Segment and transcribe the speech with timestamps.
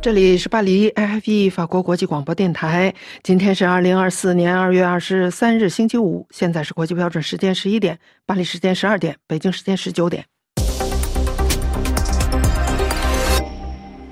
[0.00, 2.94] 这里是巴黎 IFE 法国国际广播电台。
[3.24, 6.24] 今天是二零二四年二月二十三日，星期五。
[6.30, 10.24] 现在是国际标准时间十一点，巴黎时间十二点，北京时间十九点。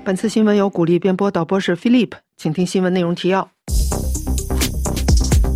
[0.03, 3.49] 本次新闻由鼓励编播，导播是 Philip，请听新闻内容提要。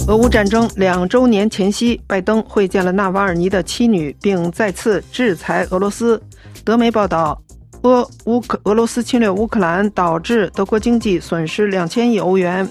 [0.08, 6.24] 俄乌战争两周年前夕，拜登会见了纳瓦尔尼的妻女，并再次制裁俄罗斯。
[6.64, 7.42] 德媒报道。
[7.84, 12.68] 俄乌克俄罗斯侵略乌克兰，导致德国经济损失两千亿欧元。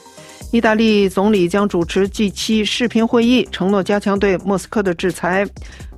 [0.52, 5.46] 意大利总理将主持 G7 视频会议，承诺加强对莫斯科的制裁。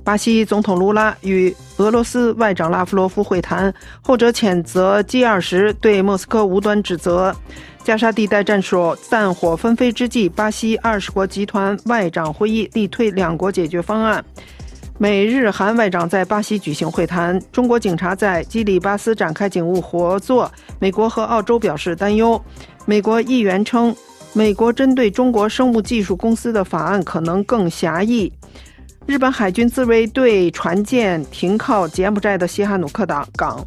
[0.03, 7.35] 巴西总统卢拉与俄罗斯外长拉夫罗夫会谈，后者谴责 G20 对莫斯科无端指责。
[7.83, 14.23] 加沙地带战术战火纷飞之际，巴西二十国集团外长会议力推两国解决方案。
[15.03, 17.37] 美日韩外长在巴西举行会谈。
[17.51, 20.49] 中国警察在基里巴斯展开警务合作。
[20.79, 22.41] 美国和澳洲表示担忧。
[22.85, 23.93] 美国议员称，
[24.31, 28.31] 美国针对中国生物技术公司的法案可能更狭义。
[29.05, 33.61] 日本海军自卫队船舰停靠柬埔寨的西哈努克岛港。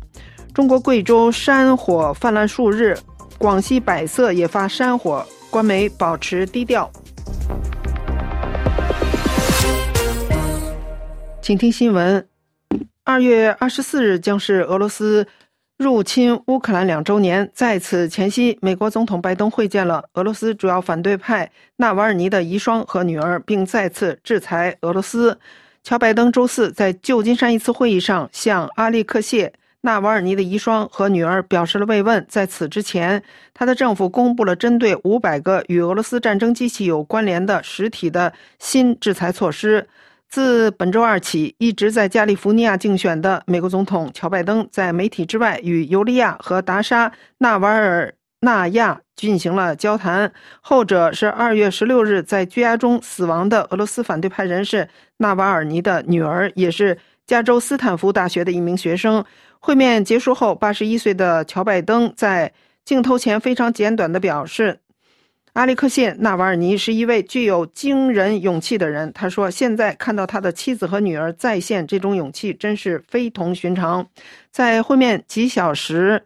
[0.55, 2.97] 中国贵州山火泛滥数日，
[3.37, 6.91] 广西百色也发山火，官媒保持低调。
[11.47, 12.27] 请听新闻。
[13.05, 15.25] 二月二十四日将是俄罗斯
[15.79, 25.39] 入侵乌克兰两周年，在此前夕，美国总统拜登会见了俄罗斯主要反对派纳瓦尔尼的遗孀和女儿，并再次制裁俄罗斯。
[25.85, 29.47] 乔拜登周四在旧金山一次会议上向阿利克谢·
[29.83, 32.27] 纳瓦尔尼的遗孀和女儿表示了慰问。
[32.29, 33.23] 在此之前，
[33.55, 39.87] 他的政府公布了针对五百个与俄罗斯战争机器有关联的实体的新制裁措施。
[40.29, 50.31] 自本周二起，一直在加利福尼亚竞选的美国总统乔·拜登，在媒体之外与尤利亚和达沙·纳瓦尔纳亚进行了交谈。
[50.61, 59.25] 后者是二月十六日在拘押中死亡的俄罗斯反对派人士纳瓦尔尼的女儿，也是加州斯坦福大学的一名学生。
[59.61, 62.53] 会面结束后，八十一岁的乔·拜登在
[62.85, 64.81] 镜头前非常简短地表示。
[65.57, 69.11] 阿利克谢·纳瓦尔尼是一位具有惊人勇气的人。
[69.15, 74.07] 他说：“现在看到他的妻子和女儿在线这种勇气，真是非同寻常。”
[74.53, 76.23] 在会面几小时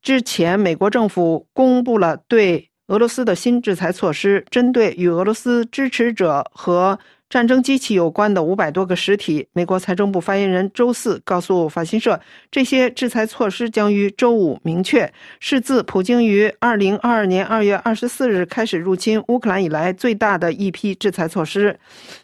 [0.00, 6.98] 之前，美国政府公布了对俄罗斯的新制裁措施，针对与俄罗斯支持者和。
[7.34, 21.76] 战争机器有关的五百多个实体，美国财政部发言人周四告诉法新社，这些制裁措施将于周五明确，是自普京于二零二二年二月二十四日开始入侵乌克兰以来最大的一批制裁措施。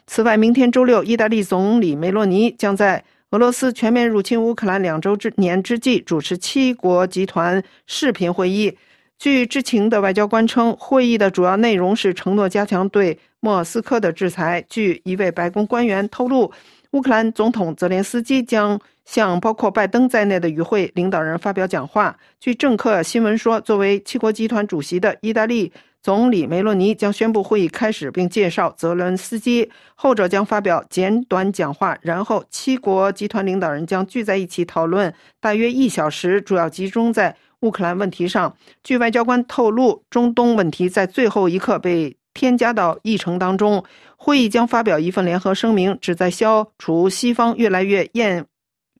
[0.07, 8.77] 此外，明天周六，意大利总理梅洛尼将在俄罗斯全面入侵乌克兰两周之年之际主持七国集团视频会议。
[9.19, 14.63] 据知情的外交官称，会议的主要内容是承诺加强对莫斯科的制裁。
[14.69, 16.49] 据一位白宫官员透露，
[16.91, 22.17] 乌克兰总统泽连斯基将向包括拜登在内的与会领导人发表讲话。
[22.39, 37.35] 据政客新闻说，作为七国集团主席的意大利总理梅洛尼将宣布会议开始，并介绍泽连斯基，后者将发表简短讲话，然后七国集团领导人将聚在一起讨论大约一小时，主要集中在。
[37.61, 43.83] 乌克兰问题上，据外交官透露，中东问题在最后一刻被添加到议程当中。
[44.17, 48.45] 会议将发表一份联合声明，旨在消除西方越来越厌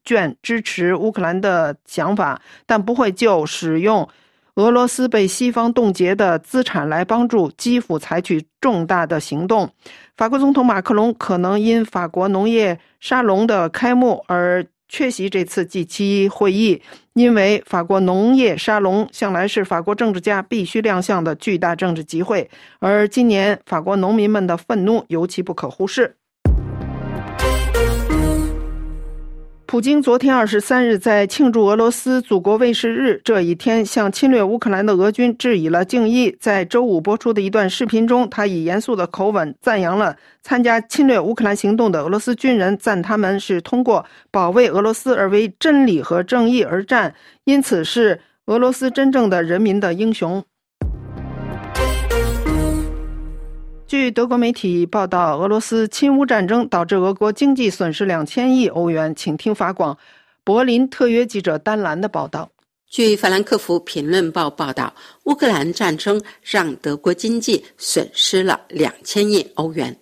[0.03, 4.09] 倦支持乌克兰的想法，但不会就使用
[4.55, 9.69] 俄罗斯被西方冻结的资产来帮助基辅采取重大的行动。
[10.17, 14.65] 法国总统马克龙可能因法国农业沙龙的开幕而。
[14.93, 16.81] 缺席这次 G7 会议，
[17.13, 22.49] 因为法国农业沙龙向来是法国政治家必须亮相的巨大政治集会，
[22.79, 26.15] 而今年法国农民们的愤怒尤其不可忽视。
[29.71, 36.35] 普京昨天二十三日在庆祝俄罗斯祖国卫士日这一天，向侵略乌克兰的俄军致以了敬意。
[36.41, 47.15] 在周五播出的一段视频中，他以严肃的口吻赞扬了参加侵略乌克兰行动的俄罗斯军人，赞他们是通过保卫俄罗斯而为真理和正义而战，
[47.45, 50.43] 因此是俄罗斯真正的人民的英雄。
[53.91, 59.13] 据德国媒体报道，俄罗斯侵乌战争导致俄国经济损失两千亿欧元。
[59.13, 59.97] 请听法广
[60.45, 62.49] 柏林特约记者丹兰的报道。
[62.89, 64.93] 据法兰克福评论报报道，
[65.25, 69.93] 乌克兰战争让德国经济损失了两千亿欧元。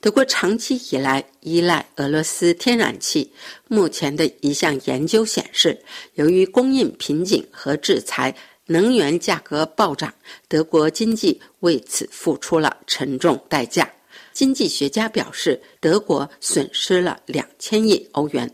[0.00, 3.30] 德国长期以来依赖俄罗斯天然气。
[3.68, 5.78] 目前的一项研究显示，
[6.14, 8.34] 由于供应瓶颈和制裁。
[8.66, 10.12] 能源价格暴涨，
[10.48, 13.90] 德国经济为此付出了沉重代价。
[14.32, 18.50] 经济学家表示，德国损失了两千亿欧元。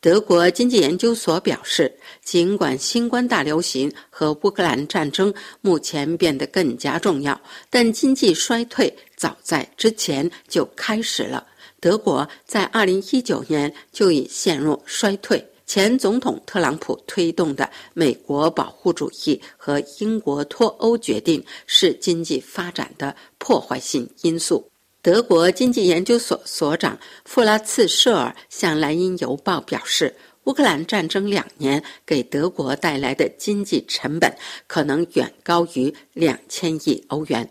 [0.00, 7.40] 德国经济研究所表示，尽管新冠大流行和乌克兰战争目前变得更加重要，
[7.70, 11.46] 但经济衰退早在之前就开始了。
[11.80, 15.44] 德国在二零一九年就已陷入衰退。
[15.66, 24.70] 前总统特朗普推动的美国保护主义和英国脱欧决定是经济发展的破坏性因素。
[25.02, 30.14] 德国经济研究所所长弗拉茨舍尔向《莱茵邮报》表示，
[30.44, 34.32] 乌克兰战争两年给德国带来的经济成本
[34.68, 37.48] 可能远高于两千亿欧元。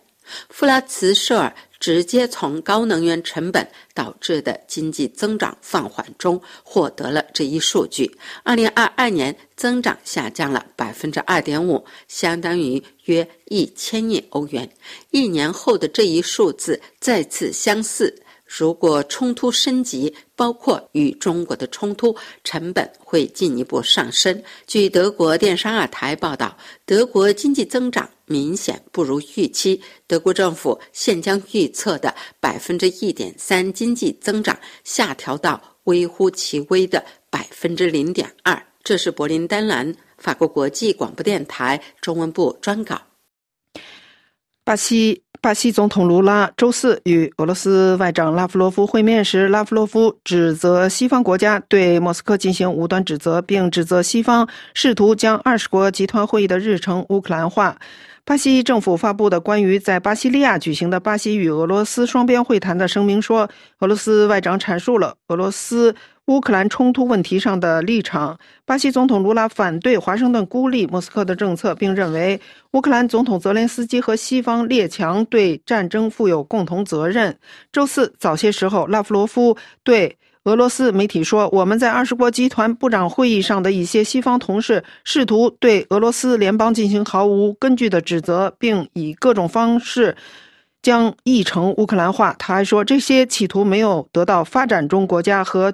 [0.49, 1.55] 弗拉茨舍尔。
[1.79, 8.17] 直接从高能源成本导致的经济增长放缓中获得了这一数据。
[8.43, 14.69] 二零二二年增长下降了百分之二点五，相当于约一千亿欧元。
[15.11, 18.21] 一年后的这一数字再次相似。
[18.57, 24.41] 如果冲突升级，包括与中国的冲突，成本会进一步上升。
[24.65, 29.81] 据德国电商二台报道，德国经济增长明显不如预期。
[30.07, 38.65] 德国政府现将预测的百分之一点三经济增长下调到微乎其微的百分之零点二。
[38.85, 43.01] 这是柏林丹兰法国国际广播电台中文部专稿。
[44.63, 45.24] 巴西。
[45.45, 57.77] 巴西总统卢拉周四与俄罗斯外长拉夫罗夫会面时，拉夫罗夫指责西方国家对莫斯科进行无端指责，并指责西方试图将二十国集团会议的日程乌克兰化。
[58.27, 63.47] 巴西政府发布的关于在巴西利亚举行的巴西与俄罗斯双边会谈的声明说，
[63.81, 65.95] 俄罗斯外长阐述了俄罗斯。
[66.25, 68.35] 乌克兰冲突问题上的立场，
[68.65, 72.41] 巴西总统卢拉反对华盛顿孤立莫斯科的政策，并认为
[72.71, 77.37] 乌克兰总统泽连斯基和西方列强对战争负有共同责任。
[77.71, 90.15] 周四早些时候，拉夫罗夫对俄罗斯媒体说：“我们在二十国集团部长会议上的一些西方同事试图对俄罗斯联邦进行毫无根据的指责，并以各种方式。”
[90.83, 92.35] 将议程乌克兰化。
[92.37, 95.73] 他还说，这些企图没有得到发展中国家和。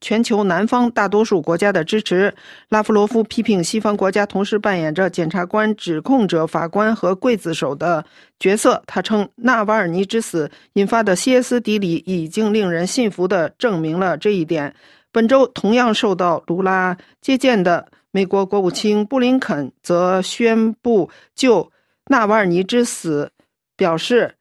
[0.00, 2.34] 全球南方大多数国家的支持。
[2.68, 8.04] 拉夫罗夫批评西方国家同时扮演着检察官、指控者、法官和刽子手的
[8.38, 8.82] 角色。
[8.86, 14.74] 他称，纳瓦尔尼之死引发的歇斯底里已经令人信服地证明了这一点。
[15.10, 21.72] 本周同样受到卢拉接见的美国国务卿布林肯则宣布就
[22.08, 23.32] 纳瓦尔尼之死
[23.76, 24.34] 表示，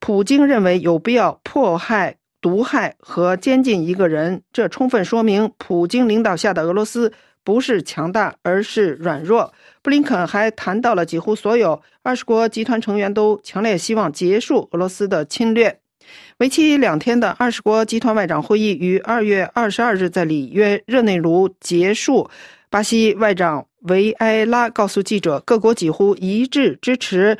[0.00, 2.18] 普京认为有必要迫害。
[2.46, 7.12] 毒害和监禁一个人，这充分说明普京领导下的俄罗斯
[7.42, 9.52] 不是强大，而是软弱。
[9.82, 15.80] 布林肯还谈到了几乎所有二十国集团成员都强烈希望结束俄罗斯的侵略。
[16.36, 22.30] 为期两天的二十国集团外长会议于二月二十二日在里约热内卢结束。
[22.70, 27.38] 巴西外长维埃拉告诉记者，各国几乎一致支持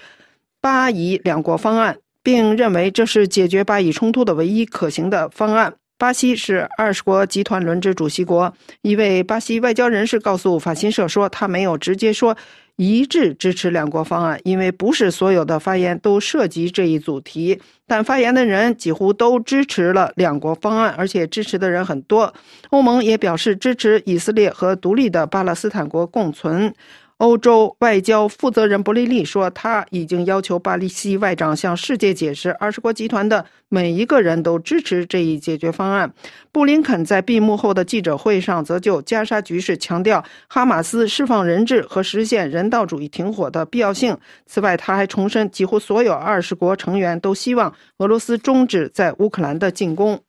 [0.60, 1.96] 巴以两国方案。
[2.26, 5.72] 并认为这是解决巴以冲突的唯一可行的方案。
[5.96, 8.52] 巴西是二十国集团轮值主席国。
[8.82, 12.36] 一位巴西外交人士告诉法新社说：“他没有直接说
[12.74, 17.60] 一致支持两国方案，因为不是所有的发言都涉及这一主题。
[17.86, 22.34] 但发言的人几乎都支持了两国方案，而且支持的人很多。
[22.70, 26.74] 欧盟也表示支持以色列和独立的巴勒斯坦国共存。”
[27.18, 36.12] 欧洲外交负责人博雷利说：“他已经要求巴西外长向世界解释，二十国集团的每一个人都支持这一解决方案。”
[36.52, 44.14] 布林肯在闭幕后的记者会上则就加沙局势强调哈马斯释放人质和实现人道主义停火的必要性。
[44.44, 50.20] 此外，他还重申，几乎所有二十国成员都希望俄罗斯终止在乌克兰的进攻。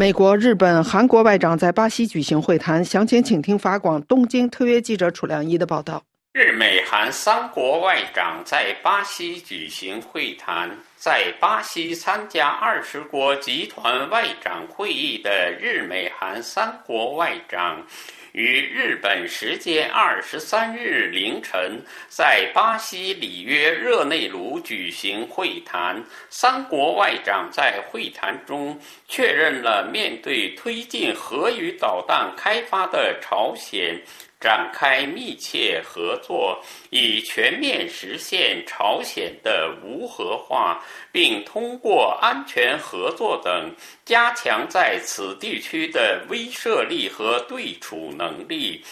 [0.00, 6.04] 美国、日本、韩国外长在巴西举行会谈，详情请听法广东京特约记者楚良一的报道。
[6.32, 17.84] 日美韩三国外长在巴西举行会谈，在巴西参加二十国集团外长会议的日美韩三国外长。
[18.30, 26.00] 于日本时间二十三日凌晨，在巴西里约热内卢举行会谈。
[26.28, 34.00] 三国外长在会谈中确认了面对推进核与导弹开发的朝鲜。
[34.40, 40.82] 展开密切合作，以全面实现朝鲜的无核化，
[41.12, 43.70] 并通过安全合作等
[44.04, 48.82] 加强在此地区的威慑力和对处能力。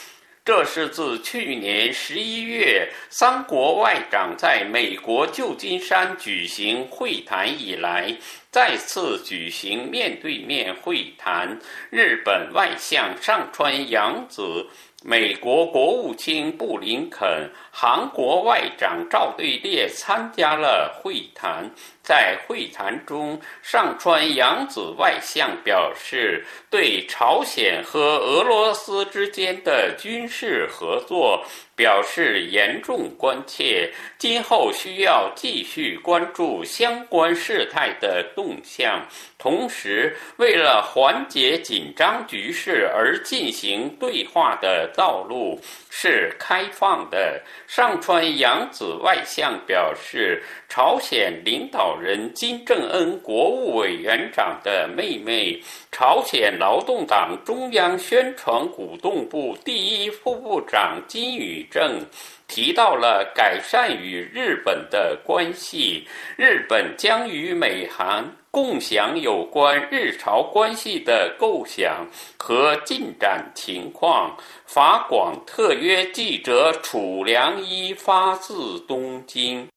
[0.45, 8.17] 这是自去年十一月三国外长在美国旧金山举行会谈以来，
[8.51, 11.59] 再次举行面对面会谈。
[11.91, 14.67] 日本外相上川洋子。
[15.11, 17.51] 美国国务卿布林肯、
[17.81, 21.71] 韩国外长赵对列参加了会谈。
[22.03, 31.45] 在会谈中，上川洋子外相表示，对朝鲜和俄罗斯之间的军事合作
[31.77, 39.07] 表示严重关切，今后需要继续关注相关事态的动向。
[39.37, 47.43] 同时，为了缓解紧张局势而进行对话的道路是开放的。
[47.69, 51.99] 上川洋子外相表示，朝鲜领导。
[51.99, 55.61] 人金正恩国务委员长的妹妹，
[55.93, 62.01] 朝鲜劳动党中央宣传鼓动部第一副部长金宇正
[62.49, 74.35] 提到了改善与日本的关系，日本将与美韩共享有关日朝关系的构想和进展情况。
[74.65, 78.55] 法广特约记者楚良一发自
[78.89, 79.69] 东京。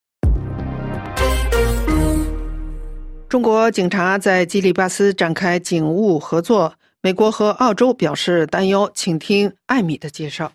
[3.27, 8.89] 中国警察在基里巴斯展开警务合作，美国和澳洲表示担忧。
[8.95, 10.51] 请听艾米的介绍。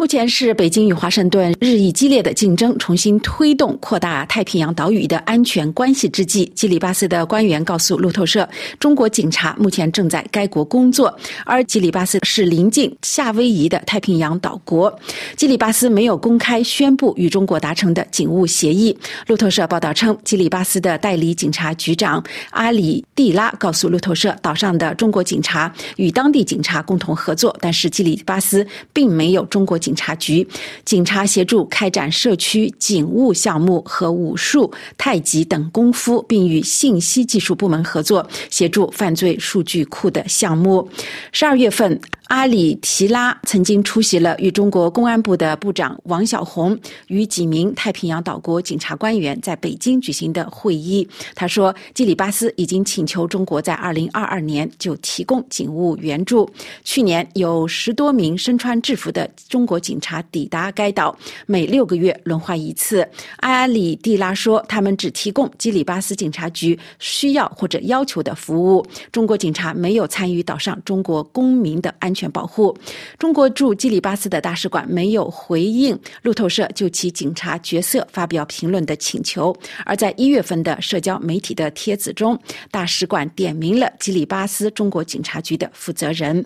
[0.00, 11.14] 目前是北京与华盛顿日益激烈的竞争，重新推动扩大太平洋岛屿的安全关系之际，基里巴斯的官员告诉路透社，中国警察目前正在该国工作，
[11.44, 14.90] 而基里巴斯是临近夏威夷的太平洋岛国。
[15.36, 18.96] 基里巴斯没有公开宣布与中国达成的警务协议。
[19.26, 29.89] 路透社报道称，基里巴斯的代理警察局长阿里蒂拉告诉路透社，岛上的中国警察与当地警察共同合作，但是基里巴斯并没有中国警。
[29.90, 30.46] 警察局
[30.84, 40.88] 警察协助开展社区警务项目和武术、太极等功夫，并与信息技术部门合作，协助犯罪数据库的项目。
[41.32, 42.00] 十二月份。
[42.30, 51.06] 阿里提拉曾经出席了与中国公安部的部长王小红与几名太平洋岛国警察官员在北京举行的会议。
[51.34, 56.48] 他说，基里巴斯已经请求中国在二零二二年就提供警务援助。
[56.84, 63.06] 去年有十多名身穿制服的中国警察抵达该岛，每六个月轮换一次。
[63.38, 68.86] 阿里蒂拉说，他们只提供基里巴斯警察局需要或者要求的服务。
[69.10, 72.19] 中国警察没有参与岛上中国公民的安全。
[72.20, 72.76] 权保护，
[73.18, 79.56] 中国驻基里巴斯的大使馆没有回应路透社就其警察角色发表评论的请求。
[79.86, 82.38] 而在一月份的社交媒体的帖子中，
[82.70, 86.44] 大使馆点名了基里巴斯中国警察局的负责人。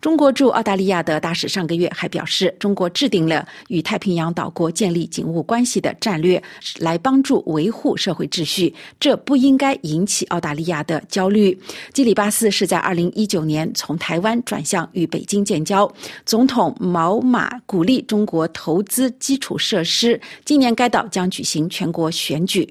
[0.00, 6.40] 中国驻澳大利亚的大使上个月还表示，中国制定了与太平洋岛国建立警务关系的战略，
[6.78, 8.72] 来帮助维护社会秩序。
[9.00, 11.58] 这不应该引起澳大利亚的焦虑。
[11.92, 15.04] 基里巴斯是在二零一九年从台湾转向与。
[15.16, 15.90] 北京建交，
[16.26, 20.20] 总统毛马鼓励中国投资基础设施。
[20.44, 22.70] 今年该岛将举行全国选举。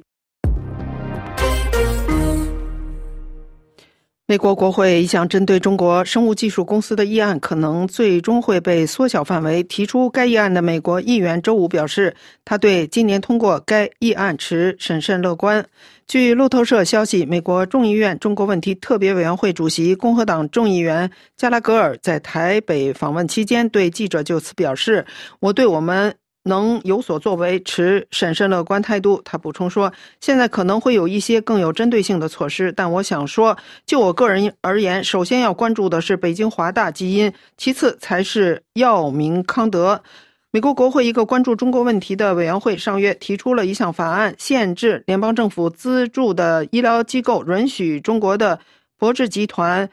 [4.28, 9.64] 美国国会一项针对中国生物技术公司的议案可能最终会被缩小范围。
[9.64, 15.66] 提出该议案的美国议员周五表示，他对今年通过该议案持审慎乐观。
[16.08, 25.04] 据路透社消息，美国众议院中国问题特别委员会主席共和党众议员加拉格尔在台北访问期间对记者就此表示
[25.42, 33.58] ：“我对我们能有所作为持审慎乐观态度。”他补充说：“现在可能会有一些更有针对性的措施，但我想说，
[33.88, 40.04] 就我个人而言，首先要关注的是北京华大基因，其次才是药明康德。”
[40.56, 48.58] 美国国会一个关注中国问题的委员会上月提出了一项法案，限制联邦政府资助的医疗机构允许中国的
[48.98, 49.90] 博智集团、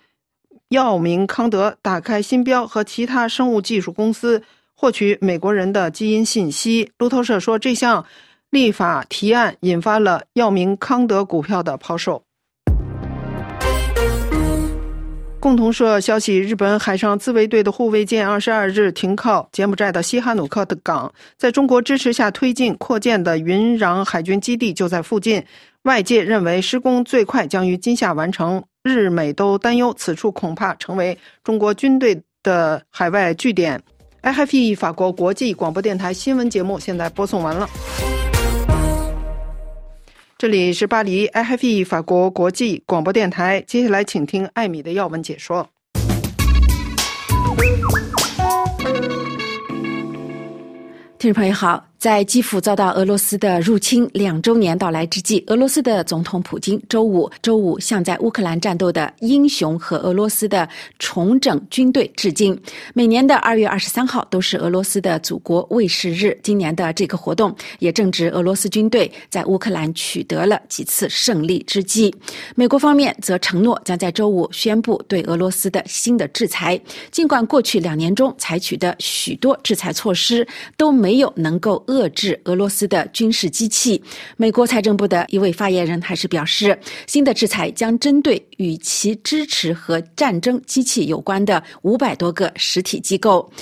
[0.68, 4.40] 药明康德、打开新标和其他生物技术公司
[4.72, 6.92] 获取美国人的基因信息。
[6.96, 8.06] 路透社说，这项
[8.48, 12.22] 立法提案引发了药明康德股票的抛售。
[15.42, 25.44] 共同社消息：日本海上自卫队的护卫舰二十二日停靠柬埔寨的西哈努克的港，在中国支持下推进扩建的云壤海军基地就在附近。
[25.82, 28.62] 外界认为施工最快将于今夏完成。
[28.84, 33.82] 日美都担忧此处恐怕成为中国军队的海外据点。
[34.22, 37.68] IFE 法国国际广播电台新闻节目现在播送完了。
[40.42, 43.62] 这里是巴黎 i h f e 法国国际广播电台。
[43.64, 45.68] 接下来，请听艾米的要闻解说。
[51.16, 51.91] 听众朋友好。
[52.02, 60.68] 在基辅遭到俄罗斯的入侵两周年到来之际，俄罗斯的总统普京周五周五向在乌克兰战斗的英雄和俄罗斯的
[60.98, 62.60] 重整军队致敬。
[62.92, 72.12] 每年的二月二十三号都是俄罗斯的祖国卫士日，今年的这个活动也正值俄罗斯军队在乌克兰取得了几次胜利之际。
[72.56, 76.80] 美国方面则承诺将在周五宣布对俄罗斯的新的制裁。
[77.12, 80.44] 尽管过去两年中采取的许多制裁措施
[80.76, 81.80] 都没有能够。
[81.92, 84.02] 遏制俄罗斯的军事机器，
[84.38, 93.52] 美国财政部的一位发言人还是表示，新的制裁将针对与其支持和战争机器有关的五百多个实体机构。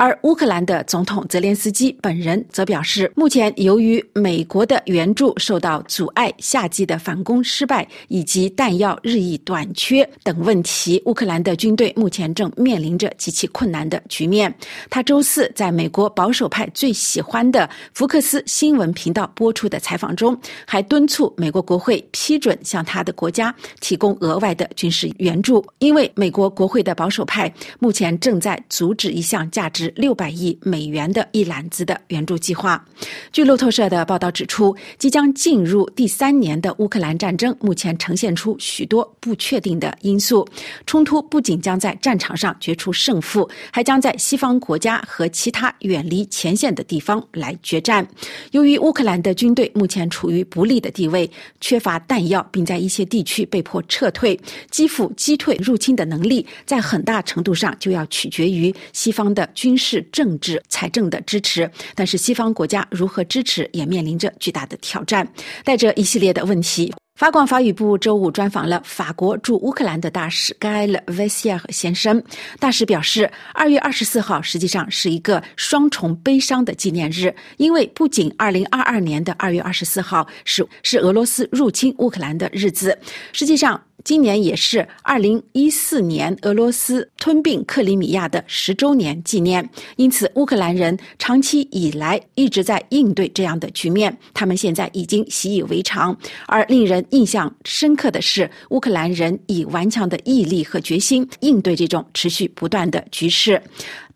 [0.00, 14.50] 而乌克兰的总统泽连斯基本人则表示，目前由于美国的援助受到阻碍、夏季的反攻失败以及弹药日益短缺等问题，乌克兰的军队目前正面临着极其困难的局面。
[14.88, 29.89] 他周四在美国保守派最喜欢的福克斯新闻频道播出的采访中，还敦促美国国会批准向他的国家提供额外的军事援助，因为美国国会的保守派目前正在阻止一项价值。
[29.96, 32.84] 六百亿美元的一揽子的援助计划。
[33.32, 40.46] 据路透社的报道指出，即将进入第三年的乌克兰战争目前呈现出许多不确定的因素。
[40.86, 48.06] 冲突不仅将在战场上决出胜负，还将在西方国家和其他远离前线的地方来决战。
[48.52, 51.28] 由于乌克兰的军队目前处于不利的地位，
[51.60, 54.38] 缺乏弹药，并在一些地区被迫撤退，
[54.70, 59.79] 基辅击退入侵的能力在很大程度上就要取决于西方的军。
[59.80, 65.26] 是政治、财政的支持，但是西方国家如何支持也面临着巨大的挑战，
[65.64, 66.92] 带着一系列的问题。
[67.20, 72.22] 法广法语部周五专访了法国驻乌克兰的大使盖勒维西尔先生。
[72.58, 82.98] 大使表示，二月二十四号实际上是一个双重悲伤的纪念日，因为不仅二零二二年的二月二十四号是是俄罗斯入侵乌克兰的日子，
[83.34, 83.78] 实际上。
[84.02, 96.16] 今年也是二零一四年俄罗斯吞并克里米亚的十周年纪念，因此乌克兰人长期以来一直在应对这样的局面，他们现在已经习以为常。
[96.46, 103.62] 而令人印象深刻的是，乌克兰人以顽强的毅力和决心应对这种持续不断的局势。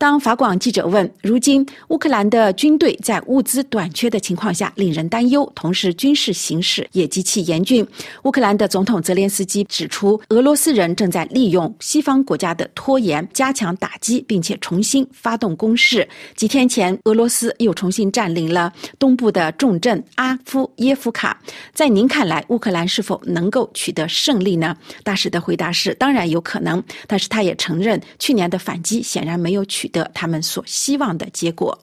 [0.04, 7.82] 当法广记者问：“如今乌克兰的军队在物资短缺的情况下，令人担忧，同时军事形势也极其严峻。”
[8.24, 16.06] 乌克兰的总统泽连斯基指出，俄罗斯人正在利用西方国家的拖延，加强打击，并且重新发动攻势。
[16.36, 21.40] 几天前，俄罗斯又重新占领了东部的重镇阿夫耶夫卡。
[21.72, 24.76] 在您看来，乌克兰是否能够取得胜利呢？
[25.02, 29.90] 大使的回答是：当然有可能，但是他也承认，去年的反击显然没有取。
[29.94, 31.78] 得他们所希望的结果。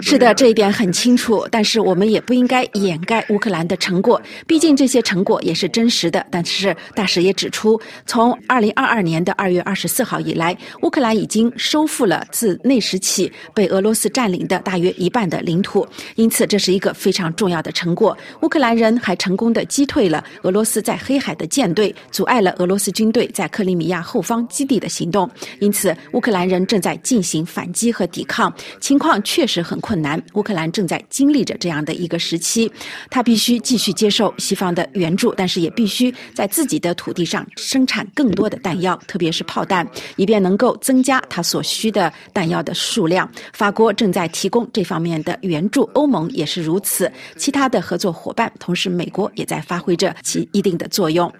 [0.00, 1.44] 是的，这一点很清楚。
[1.50, 6.24] 但是我们也不应该掩盖乌克兰的成果，毕竟这些成果也是真实的。
[6.30, 15.84] 但是大使也指出，从二零二二年的二月二十四号以来，乌克兰已经收复了自那时起被俄罗斯占领的大约一半的领土，
[16.14, 18.16] 因此这是一个非常重要的成果。
[18.42, 25.28] 乌克兰人还成功的击退了俄罗斯在黑海的舰队，阻碍了俄罗斯军队在克里米亚后方基地的行动。
[25.58, 30.22] 因此，乌克兰人正在进行反击和抵抗，情况确实很困难。
[30.34, 32.70] 乌克兰正在经历着这样的一个时期，
[33.10, 43.30] 他必须继续接受西方的援助，但是也必须在自己的土地上生产更多的弹药，特别是炮弹，以便能够增加他所需的弹药的数量。
[43.52, 51.32] 法国正在提供这方面的援助，欧盟也是如此，其他的合作伙伴，同时美国也在发挥着其一定的作用。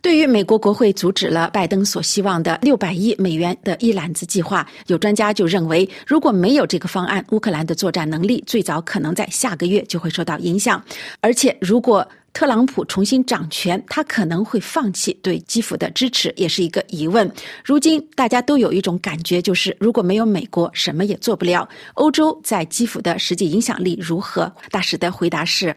[0.00, 10.82] 对于美国国会阻止了拜登所希望的六百亿美元的一揽子计划，有专家就认为，如果没有这个方案，乌克兰的作战能力最早可能在下个月就会受到影响。
[11.20, 17.32] 而且，如果特朗普重新掌权，他可能会放弃对基辅的支持，也是一个疑问。
[17.64, 21.66] 如今大家都有一种感觉，就是如果没有美国，什么也做不了。
[21.94, 24.52] 欧洲在基辅的实际影响力如何？
[24.70, 25.74] 大使的回答是。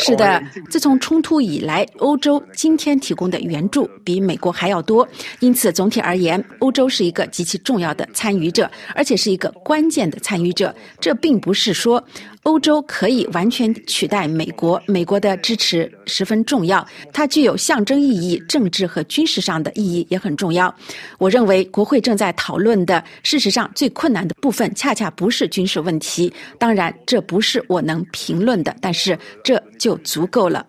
[0.00, 5.08] 是的，自从冲突以来，欧洲今天提供的援助比美国还要多，
[5.40, 10.74] 因此总体而言，欧洲是一个极其重要的参与者，而且是一个关键的参与者。
[11.00, 12.04] 这并不是说。
[12.46, 20.72] 欧洲可以完全取代美国，美国的支持十分重要，它具有象征意义，政治和军事上的意义也很重要。
[21.18, 26.32] 我认为国会正在讨论的，事实上最困难的部分，恰恰不是军事问题。
[26.56, 30.64] 当然，这不是我能评论的，但是这就足够了。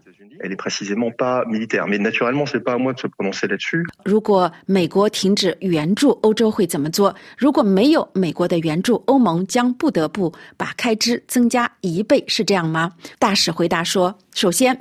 [4.04, 7.16] 如果美国停止援助，欧洲会怎么做？
[7.38, 12.92] 如果没有美国的援助，欧盟将不得不把开支增加一倍，是这样吗？
[13.20, 14.78] 大使回答说：“首先。”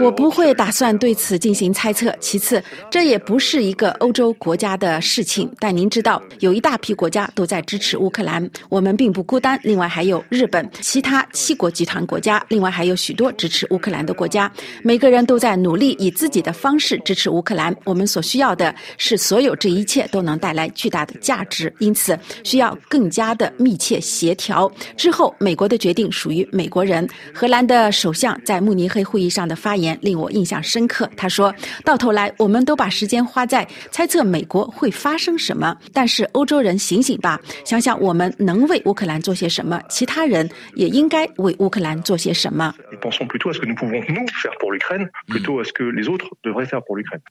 [0.00, 2.10] 我不会打算对此进行猜测。
[2.18, 5.52] 其次，这也不是一个欧洲国家的事情。
[5.58, 9.60] 但您知道，有一大批国家都在支持乌克兰，我们并不孤单。
[9.62, 14.50] 另外还有日本、其他七国集团国国家，另外还有许多支持乌克兰的国家。
[14.82, 17.74] 每个人都在努力以自己的方式支持乌克兰。
[17.84, 24.68] 我们所需要的是，所有这一切都能带来巨大的价值，因此需要更加的密切协调。
[24.96, 26.68] 之后，美国的决定属于美。
[26.68, 31.08] 国人，荷兰的首相在慕尼黑会议上的发言令我印象深刻。
[31.16, 42.74] 他说到头来，我们都把时间花在猜测美国会发生什么，但是欧洲人醒醒吧，想想我们能为乌克兰做些什么，其他人也应该为乌克兰做些什么。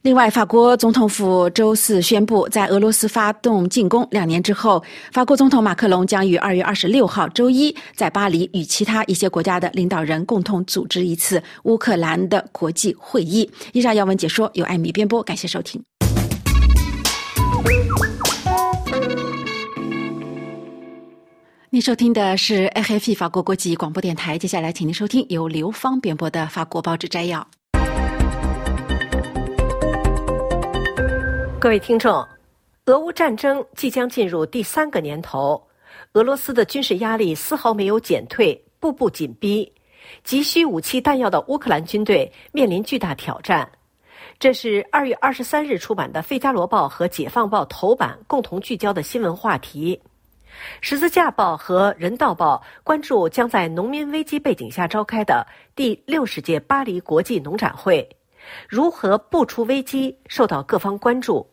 [0.04, 13.50] 另外，法国总统府周四宣布，在俄罗斯发动进攻两年之后，法国总统马克龙将于二月二十六号周一在巴黎与其他一些国家的领导人共同组织一次乌克兰的国际会议。
[13.74, 15.84] 以上要闻解说由艾米编播，感谢收听。
[21.78, 27.48] 您收听的是 AFP 法国国际广播电台，接下来请您收听由刘芳编播的法国报纸摘要。
[31.60, 32.28] 各位听众，
[32.88, 35.63] 俄乌战争即将进入第三个年头，
[36.13, 39.72] 俄罗斯的军事压力丝毫没有减退，步步紧逼，
[40.24, 43.70] 急需武器弹药的乌克兰军队面临巨大挑战。
[44.40, 49.96] 这是二月二十三日出版的《费加罗报》和《解放报》头版共同聚焦的新闻话题。
[50.82, 58.08] 《十字架报》和《人道报》关注将在农民危机背景下召开的第六十届巴黎国际农展会。
[58.70, 61.46] 如何不出危机受到各方关注。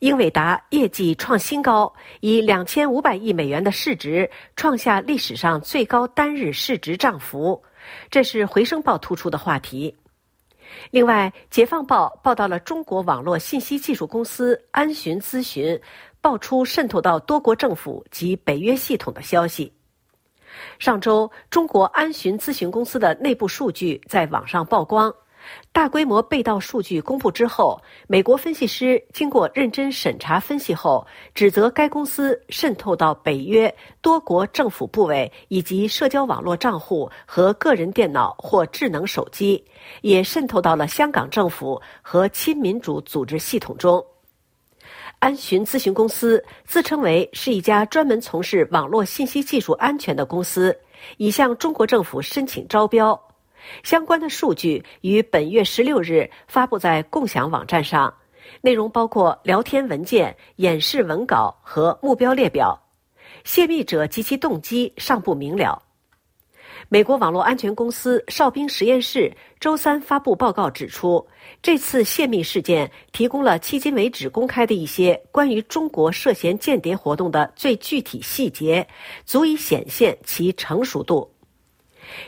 [0.00, 7.62] 英伟达业绩创新高，以两千五百亿美元的市值创下历史上最高单日市值涨幅，
[8.10, 9.96] 这是回声报突出的话题。
[10.90, 15.80] 另外，《解放报》报道了中国网络信息技术公司安巡咨询
[16.20, 19.72] 爆出渗透到多国政府及北约系统的消息。
[20.78, 25.12] 上周，中国安巡咨询公司的内部数据在网上曝光。
[25.72, 39.64] 大规模被盗数据公布之后，美国分析师经过认真审查分析后，指责该公司渗透到北约多国政府部委以及社交网络账户和个人电脑或智能手机，
[40.02, 44.04] 也渗透到了香港政府和亲民主组织系统中。
[45.18, 50.76] 安巡咨询公司自称为是一家专门从事网络信息技术安全的公司，
[51.16, 53.18] 已向中国政府申请招标。
[53.82, 58.14] 相关的数据于本月十六日发布在共享网站上，
[58.60, 62.78] 内容包括聊天文件、演示文稿和目标列表。
[63.44, 65.82] 泄密者及其动机尚不明了。
[66.88, 71.26] 美国网络安全公司哨兵实验室周三发布报告指出，
[71.62, 78.86] 这次泄密事件提供了迄今为止公开的一些关于中国涉嫌间谍活动的最具体细节，
[79.24, 81.31] 足以显现其成熟度。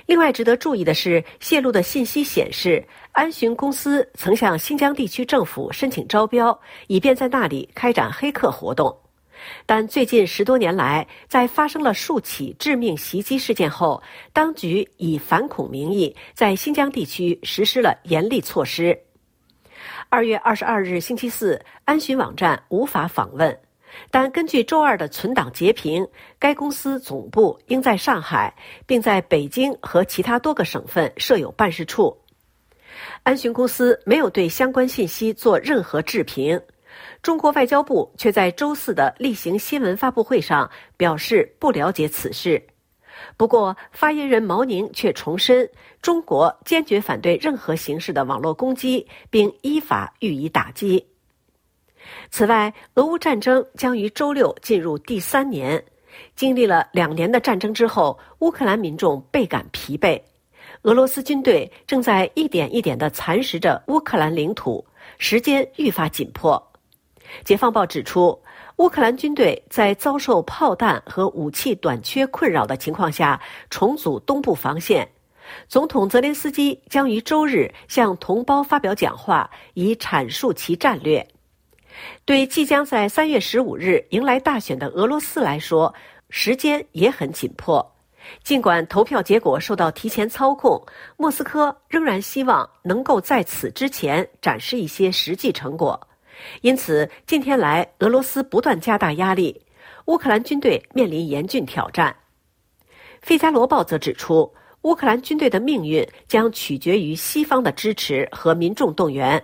[0.07, 8.97] 另外值得注意的是，泄露的信息显示，安巡公司曾向新疆地区政府申请招标，以便在那里开展黑客活动。
[9.67, 18.99] 但最近十多年来，在发生了数起致命袭击事件后，当局以反恐名义在新疆地区实施了严厉措施。
[20.09, 23.59] 二月二十二日星期四，安巡网站无法访问。
[24.11, 26.07] 但根据周二的存档截屏，
[26.39, 28.55] 该公司总部应在上海，
[28.87, 32.17] 并在北京和其他多个省份设有办事处。
[33.23, 36.61] 安巡公司没有对相关信息做任何置评。
[37.23, 42.63] 中国外交部却在周四的例行新闻发布会上表示不了解此事。
[43.37, 45.69] 不过，发言人毛宁却重申，
[46.03, 51.14] 中国坚决反对任何形式的网络攻击，并依法予以打击。
[52.31, 55.85] 此外，俄乌战争将于周六进入第三年。
[56.37, 60.21] 经历了两年的战争之后，乌克兰民众倍感疲惫。
[60.83, 64.85] 俄罗斯军队正在一点一点地蚕食着乌克兰领土，
[65.19, 66.73] 时间愈发紧迫。
[67.43, 68.39] 解放报指出，
[68.77, 73.41] 乌克兰军队在遭受炮弹和武器短缺困扰的情况下，
[73.71, 75.09] 重组东部防线。
[75.69, 81.27] 总统泽连斯基将于周日向同胞发表讲话，以阐述其战略。
[82.25, 85.95] 对即将在三月十五日迎来大选的俄罗斯来说，
[86.31, 87.95] 时间也很紧迫。
[88.43, 90.83] 尽管投票结果受到提前操控，
[91.17, 96.09] 莫斯科仍然希望能够在此之前展示一些实际成果。
[96.63, 99.63] 因此，近天来俄罗斯不断加大压力，
[100.07, 102.17] 乌克兰军队面临严峻挑战。
[103.21, 104.53] 《费加罗报》则指出，
[104.83, 109.43] 乌克兰军队的命运将取决于西方的支持和民众动员。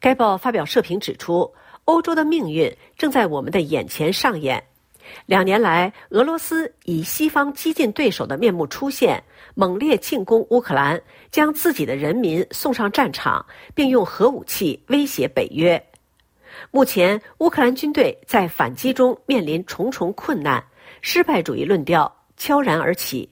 [0.00, 1.54] 该报发表社评指出，
[1.86, 4.62] 欧洲的命运正在我们的眼前上演。
[5.24, 9.22] 两年来，俄罗斯以西方激进对手的面目出现，
[9.54, 15.80] 猛烈进攻乌克兰，将自己的人民送上战场，并用核武器威胁北约。
[16.72, 20.64] 目前，乌克兰军队在反击中面临重重困难，
[21.02, 23.30] 失败主义论调悄然而起。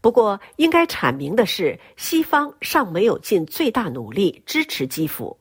[0.00, 5.38] 不过，应该阐明的是，西方尚没有尽最大努力支持基辅。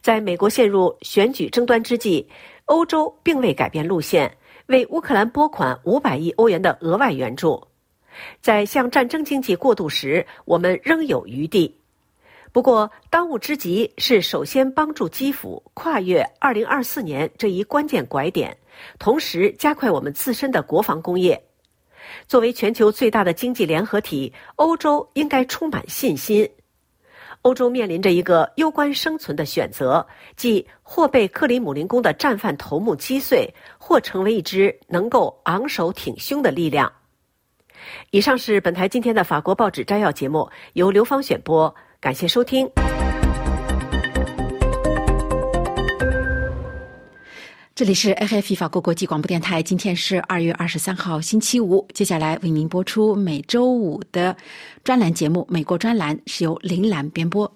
[0.00, 2.28] 在美国陷入选举争端之际，
[2.64, 7.68] 欧洲并未改变路线，为乌克兰拨款五百亿欧元的额外援助。
[8.40, 11.78] 在向战争经济过渡时，我们仍有余地。
[12.52, 18.56] 不过，当务之急是首先帮助基辅跨越2024年这一关键拐点，
[18.98, 21.42] 同时加快我们自身的国防工业。
[22.28, 26.50] 作为全球最大的经济联合体，欧洲应该充满信心。
[27.42, 36.90] 欧洲面临着一个攸关生存的选择，即或被克里姆林宫的战犯头目击碎，或成为一支能够昂首挺胸的力量。
[38.10, 41.74] 以上是本台今天的法国报纸摘要节目，由刘芳选播。
[42.00, 42.70] 感谢收听。
[47.74, 49.62] 这里是 A F 法国国际广播电台。
[49.62, 51.88] 今天是二月二十三号，星期五。
[51.94, 54.36] 接下来为您播出每周五的
[54.84, 57.50] 专栏节目《美国专栏》，是由林兰编播。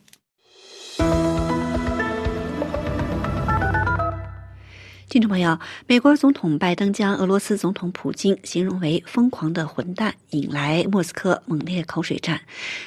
[5.09, 12.40] 听众朋友，美国总统拜登将俄罗斯总统普京形容为疯狂的混蛋，引来莫斯科猛烈口水战。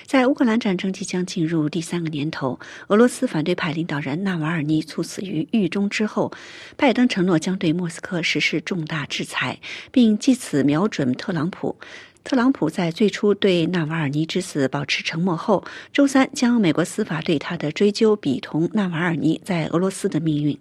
[0.06, 6.34] 在乌克兰战争即将进入第三个年头，俄罗斯反对派领导人纳瓦尔尼猝死于狱中之后，
[6.76, 9.58] 拜登承诺将对莫斯科实施重大制裁，
[9.90, 11.78] 并借此瞄准特朗普。
[12.26, 20.60] 特朗普在最初对纳瓦尔尼之死保持沉默后，周三将美国司法对他的追究比同纳瓦尔尼在俄罗斯的命运。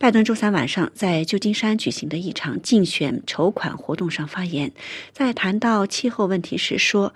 [0.00, 4.72] 拜登周三晚上在旧金山举行的一场竞选筹款活动上发言，
[5.12, 7.12] 在谈到气候问题时说：“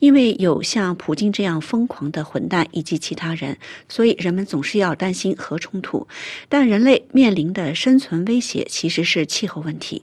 [0.00, 3.56] 因为有像普京这样疯狂的混蛋以及其他人，
[3.88, 6.06] 所以人们总是要担心核冲突。
[6.50, 10.02] 但人类面临的生存威胁其实是气候问题。”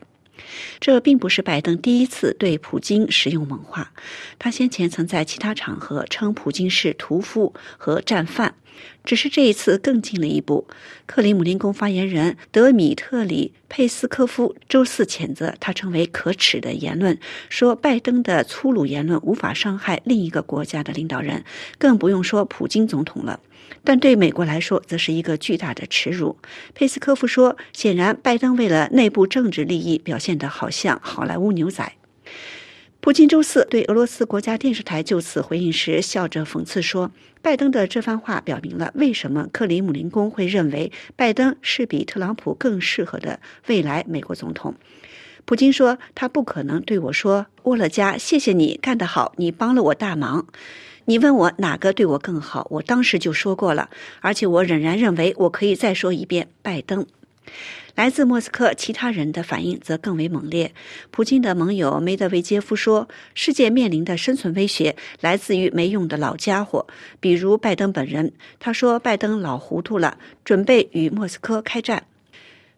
[0.80, 3.92] 这并不是拜登第一次对普京使用猛话，
[4.40, 8.56] 他先前曾在其他场合称普京是屠夫和战犯。
[9.04, 10.66] 只是这一次更进了一步。
[11.06, 21.44] 克里姆林宫发言人德米特里佩斯科夫周四谴责他称为可耻的言论，说拜登的粗鲁言论无法伤害另一个国家的领导人，
[21.78, 23.40] 更不用说普京总统了。
[23.82, 26.38] 但对美国来说，则是一个巨大的耻辱。
[26.74, 31.92] 佩斯科夫说：“显然，拜登为了内部政治利益，表现得好像好莱坞牛仔。”
[33.04, 37.12] 普京周四对俄罗斯国家电视台就此回应时，笑着讽刺说
[37.42, 44.74] ：“拜登的这番话表明了为什么克里姆林宫会认为拜登是比特朗普更适合的未来美国总统。”
[45.44, 50.46] 普京说：“他不可能对我说，沃勒加，谢谢你干得好，你帮了我大忙。
[51.04, 53.90] 你问我哪个对我更好，我当时就说过了，
[54.20, 57.04] 而且我仍然认为我可以再说一遍，拜登。”
[57.94, 60.72] 来自莫斯科其他人的反应则更为猛烈。
[61.10, 66.86] 普京的盟友梅德韦杰夫说：“世界面临的生存威胁来自于没用的老家伙，
[67.20, 72.04] 比如拜登本人。”他说：“拜登老糊涂了，准备与莫斯科开战。”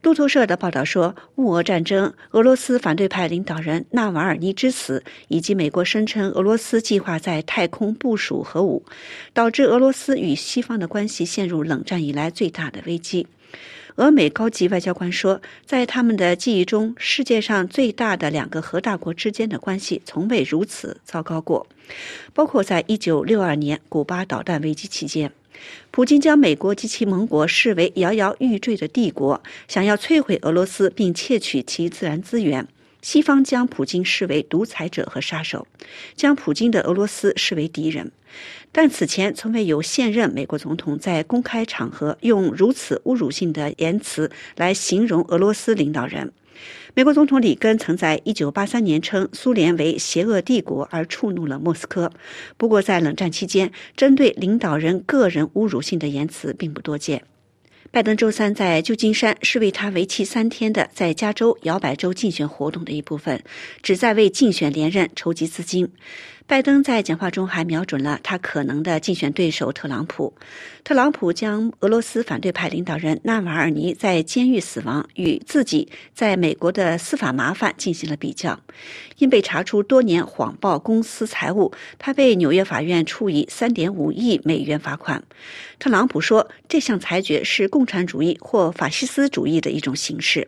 [0.02, 8.84] 路透社的报道说，乌俄战争、俄罗斯反对派领导人纳瓦尔尼之死，以及美国声称俄罗斯计划在太空部署核武，
[9.32, 13.26] 导致俄罗斯与西方的关系陷入冷战以来最大的危机。
[13.96, 21.66] 俄美高级外交官说，在他们的记忆中，世界上最大的两个核大国之间的关系从未如此糟糕过，
[22.34, 25.32] 包括在一九六二年古巴导弹危机期间。
[25.90, 32.68] 普京将美国及其盟国视为摇摇欲坠的帝国，想要摧毁俄罗斯并窃取其自然资源。
[33.00, 35.66] 西方将普京视为独裁者和杀手，
[36.14, 38.10] 将普京的俄罗斯视为敌人。
[38.72, 46.32] 但此前从未有现任美国总统在公开场合用如此侮辱性的言辞来形容俄罗斯领导人。
[46.94, 52.10] 美国总统里根曾在1983年称苏联为邪恶帝国而触怒了莫斯科。
[52.56, 57.22] 不过，在冷战期间，针对领导人个人侮辱性的言辞并不多见。
[57.92, 63.42] 拜登周三在旧金山是为他为期三天的在加州摇摆州竞选活动的一部分，
[63.82, 65.88] 旨在为竞选连任筹集资金。
[66.48, 70.32] 拜登在讲话中还瞄准了他可能的竞选对手特朗普。
[70.84, 78.60] 特朗普将俄罗斯反对派领导人纳瓦尔尼在监狱死亡与自己在美国的司法麻烦进行了比较。
[79.18, 85.24] 因被查出多年谎报公司财务，他被纽约法院处以三点五亿美元罚款。
[85.80, 90.46] 特朗普说，这项裁决是共产主义或法西斯主义的一种形式。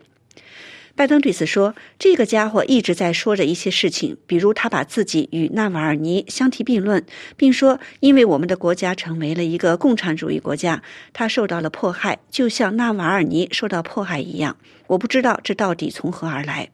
[0.99, 7.05] 拜登对此说：“这个家伙一直在说着一些事情，比如他把自己与纳瓦尔尼相提并论，
[7.37, 10.83] 并说，因为我们的国家成为了一个共产主义国家，
[11.13, 14.57] 他受到了迫害，就像纳瓦尔尼受到迫害一样。
[14.87, 16.69] 我不知道这到底从何而来。”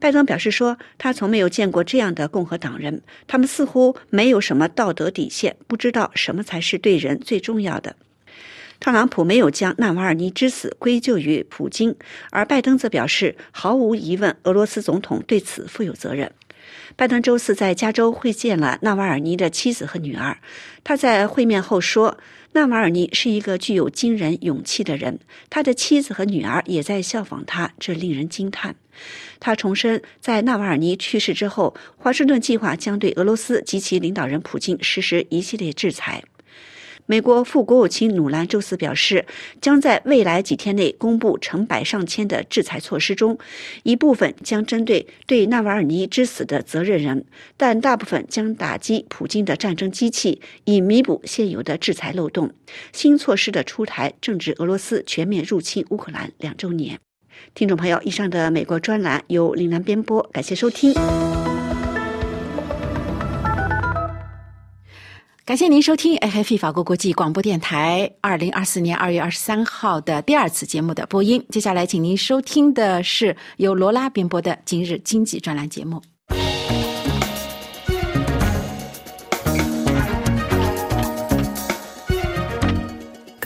[0.00, 7.94] 拜登表示说：“他从没有见过这样的共和党人，他们似乎没有什么道德底线，不知道什么才是对人最重要的。”
[8.78, 11.94] 特朗普没有将纳瓦尔尼之死归咎于普京，
[12.30, 16.30] 而拜登则表示，毫无疑问，俄罗斯总统对此负有责任。
[16.94, 20.38] 拜登周四在加州会见了纳瓦尔尼的妻子和女儿。
[20.82, 22.18] 他在会面后说
[22.52, 28.76] ：“纳瓦尔尼是一个具有惊人勇气的人，他的妻子和女儿也在效仿他，这令人惊叹。”
[29.38, 36.24] 他重申，在纳瓦尔尼去世之后，华盛顿计划将对俄罗斯及其领导人普京实施一系列制裁。
[37.06, 39.24] 美国副国务卿努兰周四表示，
[39.60, 43.38] 将在未来几天内公布成百上千的制裁措施中，
[43.84, 47.24] 一部分将针对对纳瓦尔尼之死的责任人，
[47.56, 52.50] 但大部分将打击普京的战争机器，以弥补现有的制裁漏洞。
[52.92, 56.98] 新措施的出台正值俄罗斯全面入侵乌克兰两周年。
[57.54, 60.92] 听众朋友，以上的美国专栏由林兰编播，感谢收听。
[65.46, 71.40] 感谢您收听 AFP 法国国际广播电台二零二四年二月二十三号的第二次节目的播音。
[71.50, 76.02] 接下来，请您收听的是由罗拉编播的今日经济专栏节目。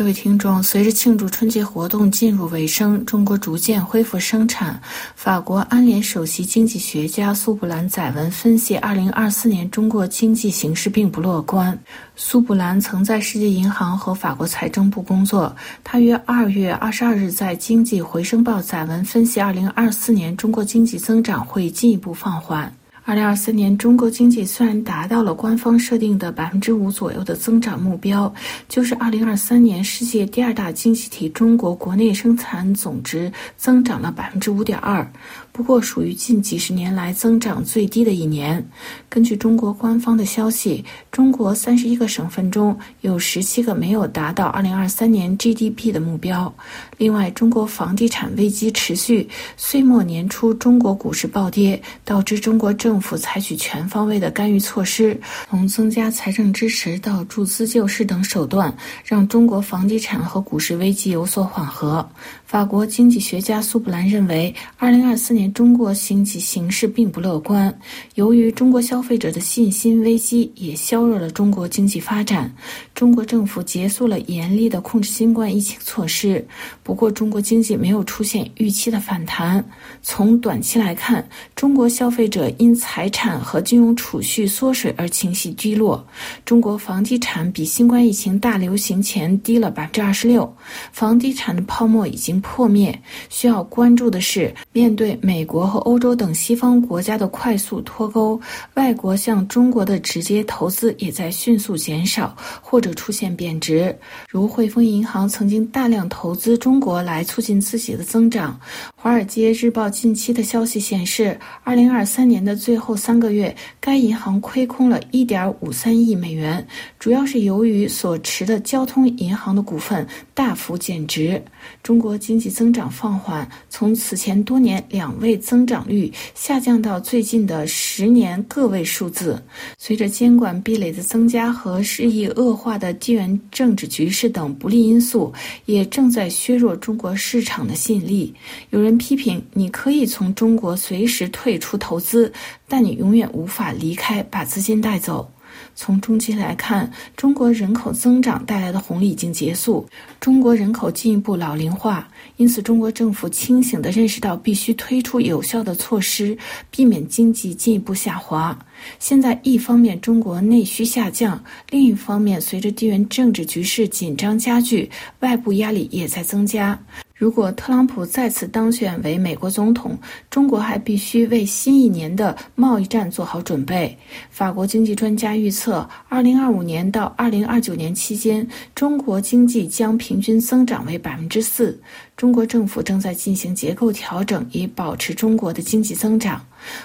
[0.01, 4.81] 各位听众，随着庆祝春节活动进入尾声，中国逐渐恢复生产。
[5.15, 11.79] 法国安联首席经济学家苏布兰载文分析，二零二四年中国经济形势并不乐观。
[12.17, 15.55] 苏布兰曾在世界银行和法国财政部工作。
[15.85, 22.75] 他于二月二十二日在《经济回声报》载文分析，二零二四年中国经济增长会进一步放缓。
[23.11, 28.33] 二零二三年，中国经济虽然达到了官方设定的百分之五左右的增长目标，
[28.69, 35.05] 就是二零二三年世界第二大经济体中国国内生产总值增长了百分之五点二。
[35.51, 38.65] 不过，属于近几十年来增长最低的一年。
[39.09, 46.55] 根据中国官方的消息，中国三十一个省份中有十七个没有达到二零二三年 GDP 的目标。
[47.01, 62.07] 另外，中国房地产危机持续，岁末年初中国股市暴跌，导致中国政府采取全方位的干预措施，从增加财政支持到注资救市等手段，让中国房地产和股市危机有所缓和。
[62.45, 67.75] 法国经济学家苏布兰认为，二零二四年中国经济形势并不乐观。
[68.17, 72.55] 由于中国消费者的信心危机也削弱了中国经济发展。
[72.95, 76.47] 中国政府结束了严厉的控制新冠疫情措施，
[76.91, 79.65] 不过中国经济没有出现预期的反弹。
[80.03, 81.25] 从短期来看，
[81.55, 86.05] 中国消费者因财产和金融储蓄缩水而情绪低落。
[86.45, 90.53] 中国房地产比新冠疫情大流行前低了百分之二十六，
[90.91, 92.41] 房地产的泡沫已经。
[92.41, 92.99] 破灭
[93.29, 98.41] 需要关注的是，面对美国和欧洲等西方国家的快速脱钩，
[98.75, 103.95] 外国向中国的直接投资也在迅速减少或者出现贬值。
[104.29, 108.59] 如汇丰银行曾经大量投资中国来促进自己的增长。
[108.97, 116.67] 华尔街日报近期的消息显示，二零二三年的最后三个月，该银行亏空了一点五三亿美元，
[116.99, 121.43] 主要是由于所持的交通银行的股份大幅减值。
[121.83, 129.43] 中国经济增长放缓，从此前多年两位增长率下降到最近的十年个位数字。
[129.79, 135.33] 随着监管壁垒的增加和日益恶化的地缘政治局势等不利因素，
[135.65, 138.35] 也正在削弱中国市场的吸引力。
[138.71, 142.33] 有人批评，你可以从中国随时退出投资，
[142.69, 145.31] 但你永远无法离开，把资金带走。
[145.75, 149.85] 从中期来看，中国人口增长带来的红利已经结束，
[150.21, 156.39] 中国人口进一步老龄化，因此中国政府清醒地认识到必须推出有效的措施，
[156.71, 158.57] 避免经济进一步下滑。
[158.99, 166.79] 现在一方面中国内需下降，另一方面随着地缘政治局势紧张加剧，外部压力也在增加。
[167.15, 169.99] 如果特朗普再次当选为美国总统，
[170.31, 173.95] 中国还必须为新一年的贸易战做好准备。
[174.31, 181.79] 法国经济专家预测，二零二五年到二零二九年期间，中国经济将平均增长为百分之四。
[182.17, 186.43] 中国政府正在进行结构调整，以保持中国的经济增长。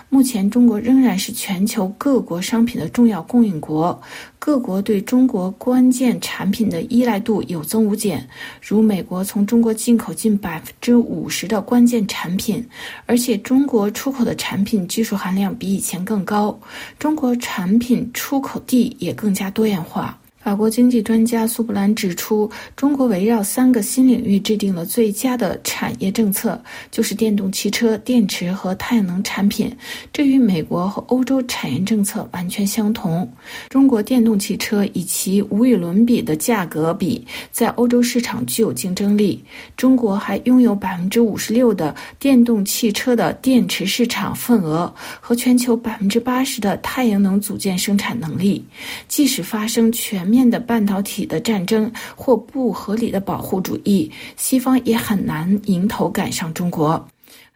[0.09, 4.01] 目前，中国仍然是全球各国商品的重要供应国，
[4.39, 8.27] 各国对中国关键产品的依赖度有增无减。
[8.61, 12.67] 如美国从中国进口近百分之五十的关键产品，
[13.05, 16.59] 而且中国出口的产品技术含量比以前更高，
[16.97, 20.17] 中国产品出口地也更加多样化。
[20.45, 29.75] 法国经济专家苏布兰指出，中国围绕三个新领域制定了最佳的产业政策，就是电动汽车、电池和太阳能产品。
[30.13, 33.27] 这与美国和欧洲产业政策完全相同。
[33.69, 39.43] 中国电动汽车以其无与伦比的价格比，在欧洲市场具有竞争力。
[39.75, 48.63] 中国还拥有百分之五十六的电动汽车的电池市场份额和全球百分之八十的太阳能组件生产能力。
[49.07, 57.07] 即使发生全面的半导体的战争或不合理的保护主义，西方也很难迎头赶上中国。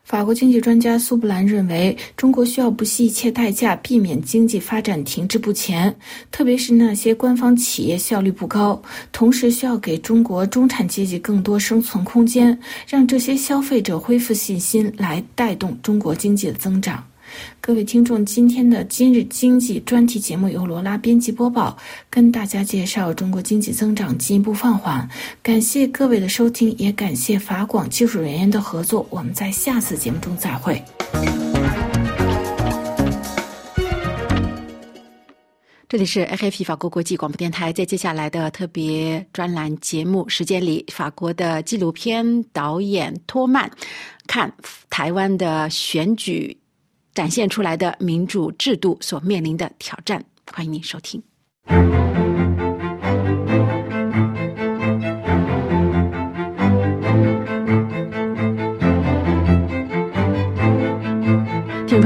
[0.04, 5.94] 法国经济专家苏布兰认为，中国需要不惜一切代价避免经济发展停滞不前，
[6.32, 8.82] 特别是那些官方企业效率不高。
[9.12, 12.58] 同时，需要给中国中产阶级更多生存空间，
[12.88, 17.04] 让这些消费者恢复信心，来带动中国经济的增长。
[17.62, 21.78] 各位听众，今天的今日经济专题节目由罗拉编辑播报，
[22.10, 25.08] 跟大家介绍中国经济增长进一步放缓。
[25.44, 29.06] 感谢各位的收听，也感谢法广技术人员的合作。
[29.10, 30.82] 我们在下次节目中再会。
[35.88, 43.72] 这里是 AFP 法国国际广播电台，在接下来的特别专栏节目时间里，法国的纪录片导演托曼
[44.28, 44.54] 看
[44.92, 46.56] 台湾的选举。
[47.20, 51.22] 展现出来的民主制度所面临的挑战，欢迎您收听。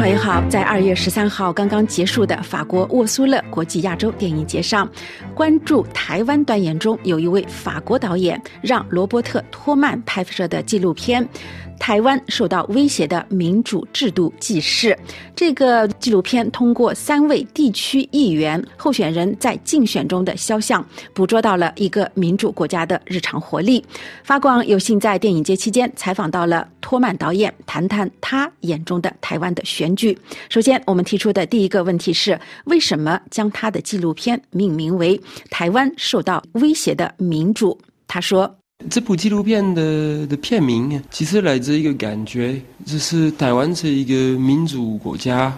[0.04, 4.86] 朋友好，在二月十三号刚刚结束的法国沃苏勒国际亚洲电影节上，
[5.34, 11.26] 关注台湾端演中有一位法国导演让罗伯特托曼拍摄的纪录片。
[11.80, 14.97] 台湾受到威胁的民主制度记事，
[15.36, 23.84] 这个纪录片通过三位地区议员候选人在竞选中的肖像，捕捉到了一个民主国家的日常活力。
[24.24, 30.18] 发广有幸在电影节期间采访到了托曼导演，谈谈他眼中的台湾的选举。
[30.50, 35.18] 首先，我们提出的第一个问题是：为什么将他的纪录片命名为
[35.50, 37.78] 《台湾受到威胁的民主》？
[38.08, 38.56] 他说。
[38.89, 45.58] 这部纪录片的的片名其实来自一个感觉，就是台湾是一个民主国家，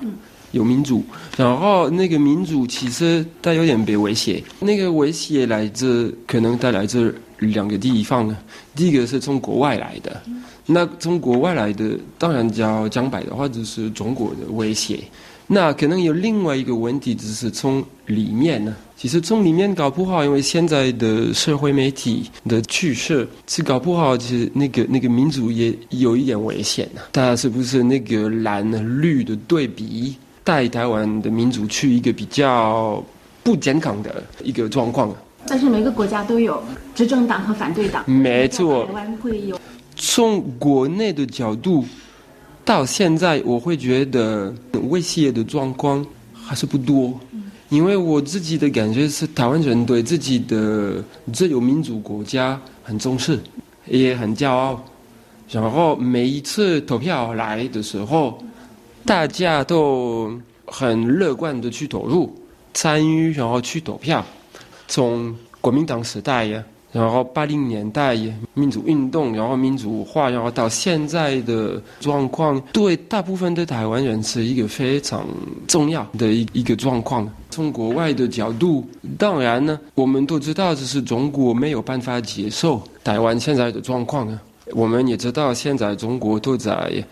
[0.51, 1.03] 有民主，
[1.35, 4.43] 然后那个民主其实它有点被威胁。
[4.59, 8.35] 那个威胁来自可能带来自两个地方，
[8.75, 10.21] 第一个是从国外来的，
[10.65, 14.99] 那从国外来的当然叫江白的话就是中国的威胁。
[15.47, 18.75] 那可能有另外一个问题，就是从里面呢。
[18.97, 27.01] 其实从里面搞不好，因为现在的社会媒体的趋势，是搞不好，其实那个那个民族也有一点危险呢。
[27.11, 28.65] 大家是不是那个蓝
[28.99, 33.03] 绿的对比，带台湾的民族去一个比较
[33.43, 35.13] 不健康的一个状况？
[35.45, 36.63] 但是每个国家都有
[36.95, 38.09] 执政党和反对党。
[38.09, 38.87] 没错。
[38.87, 39.59] 台湾会有。
[39.95, 41.85] 从国内的角度，
[42.63, 44.53] 到现在我会觉得
[44.89, 47.17] 威胁的状况还是不多。
[47.69, 53.39] 因为我自己的感觉是，台湾人对自己的自由民主国家很重视，
[53.87, 54.83] 也很骄傲。
[55.49, 58.37] 然后每一次投票来的时候，
[59.05, 62.33] 大家都很乐观的去投入、
[62.73, 64.23] 参与，然后去投票。
[64.87, 66.63] 从国民党时代呀。
[66.95, 68.17] 然后八零年代
[68.53, 75.27] 民主运动，然后民主化，然后到现在的状况，对大部分的台湾人是一个非常
[75.67, 77.29] 重要的一一个状况。
[77.51, 78.87] 从国外的角度，
[79.17, 84.41] 当然呢，我们都知道这是中国没有办法接受台湾现在的状况啊。
[84.71, 87.03] 我们也知道现在中国都在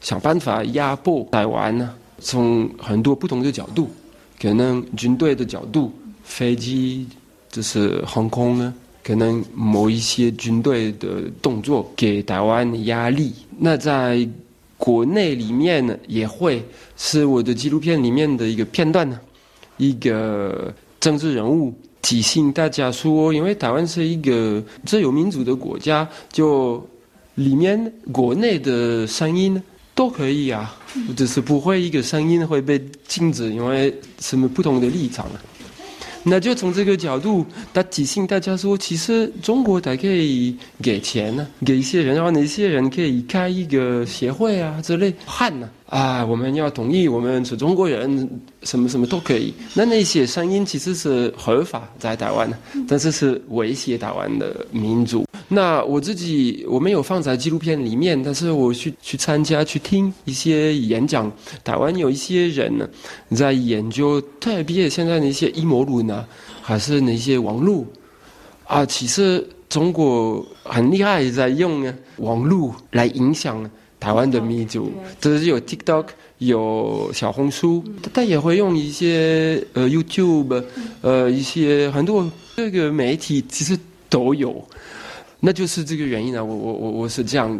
[0.00, 1.94] 想办法压迫台湾呢。
[2.18, 3.88] 从很多不同的角度，
[4.42, 5.92] 可能军队的角度，
[6.24, 7.06] 飞机
[7.52, 8.74] 就是航空呢。
[9.08, 14.28] 可能某一些军队的动作给台湾压力，那在
[14.76, 16.62] 国内里面呢也会
[16.94, 19.18] 是我的纪录片里面的一个片段呢，
[19.78, 26.86] 一个政治人物提醒大家说，因为台湾是一个自由民主的国家，就
[27.36, 29.58] 里面国内的声音
[29.94, 30.76] 都可以啊，
[31.16, 35.40] 就是不会一个声音会被禁止，因为什么不同的立场啊。
[36.28, 48.28] 那就从这个角度，他提醒大家说，其实中国才可以给钱呢，给一些人，然后那些人可以开一个协会啊之类，汉呐啊，我们要同意，我们是中国人，
[48.62, 49.54] 什么什么都可以。
[49.74, 52.58] 那那些声音其实是合法在台湾的，
[52.88, 55.24] 但是是威胁台湾的民主。
[55.50, 61.32] 那我自己我没有放在纪录片里面，但是我去去参加去听一些演讲，
[61.64, 62.86] 台湾有一些人呢
[63.34, 66.26] 在研究，特别现在那些阴谋论啊，
[66.60, 67.82] 还是那些网络
[68.64, 77.82] 啊，其实中国很厉害，在用网络来影响台湾的民族，就是有 TikTok，有小红书，
[78.12, 80.62] 他也会用一些呃 YouTube，
[81.00, 83.78] 呃一些很多这个媒体其实
[84.10, 84.62] 都有。
[85.40, 86.42] 那就是这个原因啊！
[86.42, 87.58] 我我我我是这样，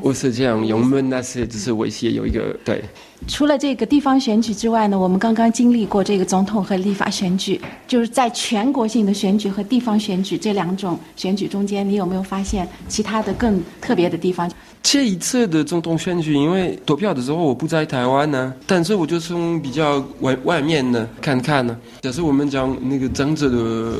[0.00, 2.80] 我是这样，用们那些只是威胁有一个对。
[3.26, 14.48] 除了这个地方选举之外呢，我们刚刚经历过这个总统和立法选举，就是在全国性的选举和地方选举这两种选举中间，你有没有发现其他的更特别的地方？
[14.88, 21.76] 这一次的总统选举，因为投票的时候我不在台湾呢，但是我就从比较外外面呢看看呢。
[22.02, 23.94] 假设我们讲那个政治的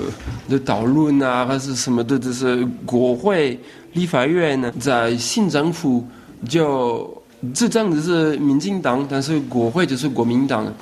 [0.49, 3.59] 的讨论啊，还是什么的，就是国会、
[3.95, 6.07] 立法院呢，在新政府
[6.49, 7.21] 就
[7.53, 10.73] 执政的是民进党，但是国会就是国民党，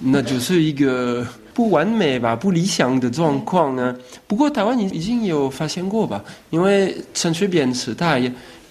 [0.00, 3.96] 那就是一个不完美吧、不理想的状况呢。
[4.26, 8.20] 不过台湾已已经有发现过吧，因为陈水扁时代。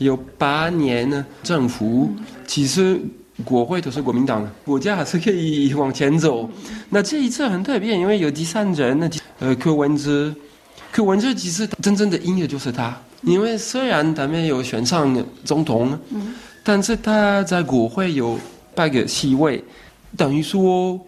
[0.02, 2.10] 有八年呢，政府
[2.48, 3.00] 其实
[3.46, 6.50] 国会都是国民党的，国家还是可以往前走。
[6.90, 10.34] 那这一次很特别，因为有第三人，那呃柯文哲，
[10.92, 15.96] 柯文哲其实真正的音乐就是他，因为虽然他没有选上总统，
[16.64, 18.40] 但是他在国会有
[18.74, 19.64] 八个席位，
[20.18, 21.00] 等于说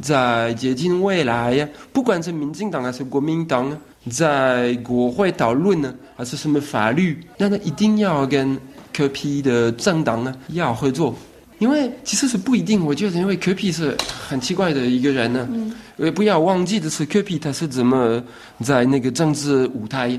[0.00, 3.76] 在接近未来，不管是民进党还是国民党。
[4.08, 7.18] 在国会讨论呢，还是什么法律？
[7.36, 8.58] 那他一定要跟
[8.92, 11.14] 柯批的政党呢要合作，
[11.58, 12.84] 因为其实是不一定。
[12.84, 13.94] 我觉得，因为柯批是
[14.26, 15.46] 很奇怪的一个人呢。
[15.52, 15.74] 嗯。
[15.98, 18.22] 呃，不要忘记的是，柯批他是怎么
[18.62, 20.18] 在那个政治舞台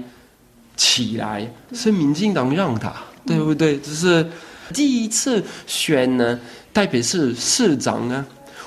[0.75, 1.51] 起来？
[1.73, 2.93] 是民进党让他，
[3.25, 3.79] 对不对？
[3.79, 4.25] 只是
[4.73, 6.39] 第一次选呢，
[6.73, 8.25] 台北市市长呢，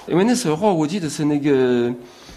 [0.09, 1.93] 因为那时候我记得是那个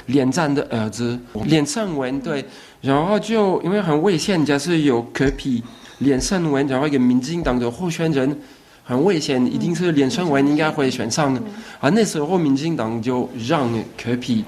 [0.07, 2.45] 连战的儿子连胜文对。
[2.83, 5.63] 然后就因为很危险，假设有可比
[5.99, 8.37] 连胜文，然后一个民进党的候选人
[8.83, 11.41] 很危险，一定是连胜文应该会选上的。
[11.79, 14.43] 啊，那时候民进党就让可比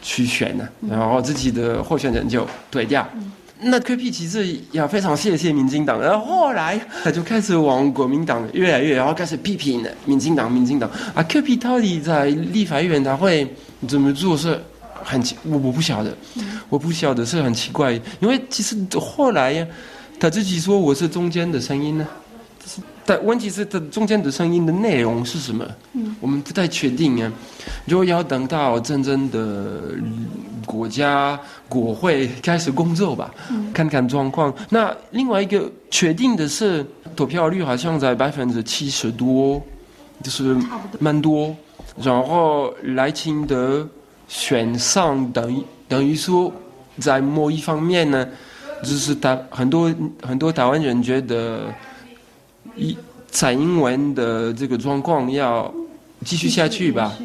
[0.00, 3.06] 去选了，然后自己的候选人就退掉。
[3.60, 13.46] 那可比其实也非常谢谢民进党，然后后来他就开始往国民党越来越，然后开始批评民进党，民进党啊，可比到底在立法院他会
[13.86, 14.58] 怎么做是？
[15.08, 16.12] 很奇，我我不晓得，
[16.68, 19.64] 我不晓得是很奇怪，因为其实后来呀，
[20.18, 22.04] 他自己说我是中间的声音呢，
[23.04, 25.64] 但问题是他中间的声音的内容是什么？
[25.92, 27.32] 嗯，我们不太确定啊。
[27.84, 29.94] 如果要等到真正的
[30.66, 31.38] 国家
[31.68, 33.32] 国会开始工作吧，
[33.72, 34.52] 看看状况。
[34.68, 36.84] 那另外一个确定的是，
[37.14, 39.62] 投票率好像在百分之七十多，
[40.20, 40.56] 就是
[40.98, 41.54] 蛮多。
[42.02, 43.88] 然后赖清德。
[44.28, 46.52] 选上等于等于说，
[46.98, 48.26] 在某一方面呢，
[48.82, 51.72] 就是他很多很多台湾人觉得，
[52.74, 52.96] 一
[53.30, 55.72] 蔡英文的这个状况要
[56.24, 57.16] 继续下去吧。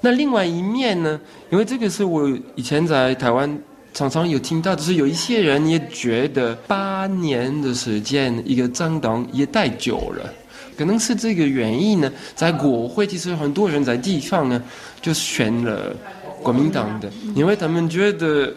[0.00, 1.18] 那另外一面呢，
[1.50, 3.58] 因为这个是我以前在台湾
[3.92, 10.32] 常常有听到，就是有一些人也觉得八年的时间一个政党也太久了，
[10.78, 12.12] 可能是这个原因呢。
[12.36, 14.62] 在国会其实很多人在地方呢
[15.02, 15.96] 就选了。
[16.46, 18.54] 国民党的，因为他们觉得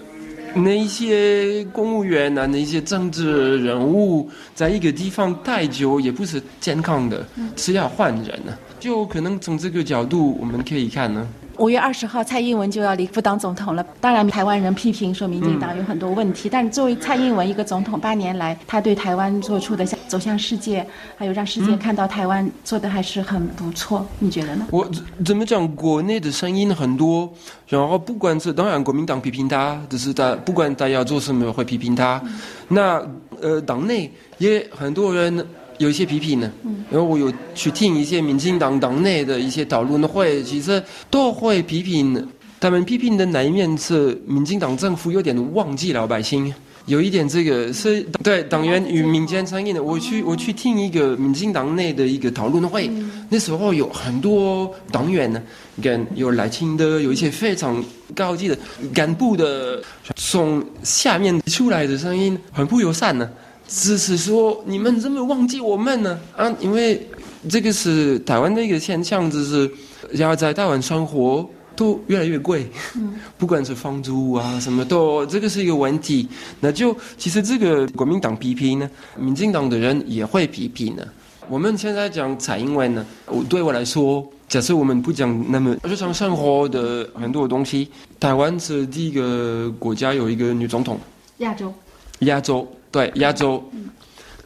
[0.54, 7.26] 那些公务员啊，那些政治人物，在一个地方太久也不是健康的，
[7.56, 8.56] 是要换人呢。
[8.80, 11.28] 就可能从这个角度，我们可以看呢。
[11.60, 13.86] 五月二十号，蔡英文就要离不当总统了。
[14.00, 20.86] 当然，台湾人批评说民进党有很多问题，但作为蔡英文一个总统，八年来他对台湾做出的走向世界，
[21.18, 24.08] 还有让世界看到台湾做的还是很不错。
[24.20, 24.68] 你觉得呢？
[24.72, 24.90] 我
[25.26, 25.60] 怎么讲？
[25.76, 27.30] 国内的声音很多，
[27.68, 32.22] 然后不管是当然国民党批评他，只是他不管他要做什么会批评他。
[32.70, 33.06] 那
[33.42, 35.46] 呃，党内也很多人
[35.80, 36.52] 有一些批评呢，
[36.92, 42.28] 因为我有去听一些民进党党内的一些讨论会，其实都会批评。
[42.62, 46.54] 他们批评的那一面是民进党政府有点忘记老百姓，
[46.88, 49.82] 有一点这个是对党员与民间参与的。
[49.82, 52.92] 我去我去听一个民进党内的一个讨论会，
[53.30, 55.42] 那时候有很多党员呢，
[55.82, 57.82] 跟有来听的，有一些非常
[58.14, 58.58] 高级的
[58.94, 59.82] 干部的，
[60.18, 63.30] 从下面出来的声音很不友善呢。
[63.70, 66.20] 只是说你们怎么忘记我们呢？
[66.36, 67.08] 啊，因为
[67.48, 69.70] 这个是台湾的一个现象，就是
[70.14, 72.68] 要在台湾生活都越来越贵，
[73.38, 76.28] 不管是房租啊什么都，这个是一个问题。
[76.60, 81.04] 那就其实这个国民党批评呢，民进党的人也会批评呢。
[81.48, 87.88] 我们现在讲蔡英文呢，我对我来说，假设我们不讲那么日常生活的很多东西，
[88.20, 91.00] 台湾是第一个国家有一个女总统，
[91.38, 91.74] 亚洲，
[92.20, 92.68] 亚洲。
[92.92, 93.64] 对亚洲，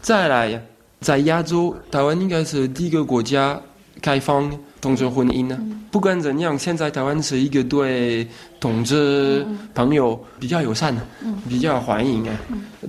[0.01, 0.61] 再来，
[0.99, 3.57] 在亚洲，台湾应该是第一个国家
[4.01, 4.51] 开放
[4.82, 5.57] 同志婚姻呢。
[5.89, 8.28] 不管怎样，现在台湾是一个对
[8.59, 11.01] 同志朋友比较友善的，
[11.47, 12.38] 比较欢迎啊。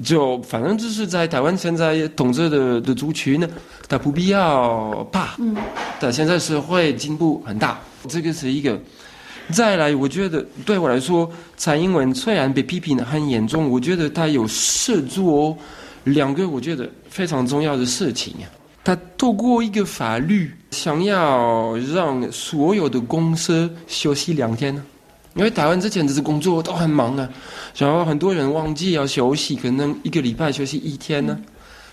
[0.03, 3.49] 就反正就是在台湾现在同志的的族群呢，
[3.87, 5.37] 他不必要怕。
[6.01, 7.78] 但现在社会进步很大，
[8.09, 8.76] 这个是一个。
[9.53, 15.57] 再来，我觉得对我来说，蔡英文虽然被批评的很严重，我觉得他有试做
[16.05, 18.34] 两个我觉得非常重要的事情。
[18.82, 24.82] 他透过一个法律，想要让所有的公司休息两天呢，
[25.34, 27.28] 因为台湾之前的工作都很忙啊，
[27.76, 31.38] 然后很多人忘记要休息，可能一个礼拜休息一天呢，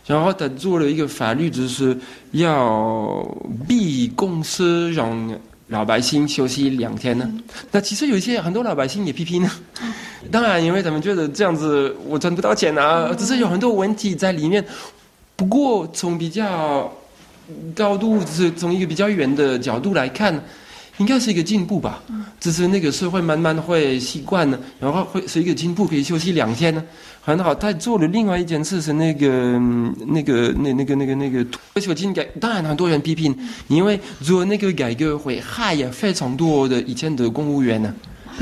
[0.06, 1.98] 然后他做了一个法律，就是
[2.32, 3.24] 要
[3.68, 5.40] 逼公司让。
[5.72, 7.32] 老百姓休息两天呢？
[7.72, 9.50] 那其实有一些很多老百姓也批评呢。
[10.30, 14.64] 当然，因为他们觉得这样子我赚不到钱啊，只是有很多问题在里面。
[15.38, 16.92] 不过从比较
[17.74, 20.44] 高度，是从一个比较远的角度来看，
[20.98, 22.04] 应该是一个进步吧。
[22.40, 26.84] 只是那个社会慢慢会习惯了，然后会是一个进步，可以休息两天呢。
[27.24, 29.60] 很好，他做了另外一件事是那个、
[30.08, 32.24] 那个、那、那个、那个、那个退休金改。
[32.40, 33.38] 当然，很多人批评，
[33.68, 37.94] 因为做那个改革会害呀非常多的以前的公务员呢。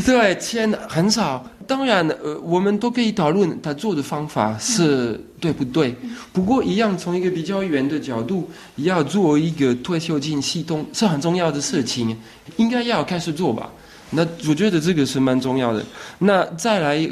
[0.06, 1.46] 对，钱很少。
[1.70, 5.96] 当然，呃，我们都可以讨论他做的方法是对不对。
[6.34, 12.18] 不过，一样从一个比较远的角度，要做一个退休金系统是很重要的事情，
[12.58, 13.72] 应该要开始做吧。
[14.10, 15.86] 那我觉得这个是蛮重要的。
[16.18, 17.08] 那再来。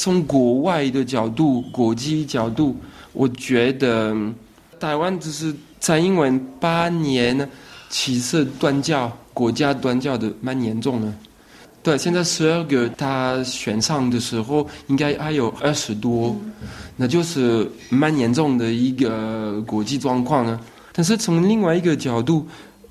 [0.00, 2.76] 从国外的角度、国际角度，
[3.12, 4.16] 我觉得
[4.78, 7.48] 台湾只是蔡英文八年呢，
[7.90, 11.12] 其实断教、国家断教的蛮严重的。
[11.88, 16.36] 对，现在十二个他选上的时候，应该还有二十多，
[16.96, 20.60] 那就是蛮严重的一个国际状况啊。
[20.92, 22.46] 但是从另外一个角度，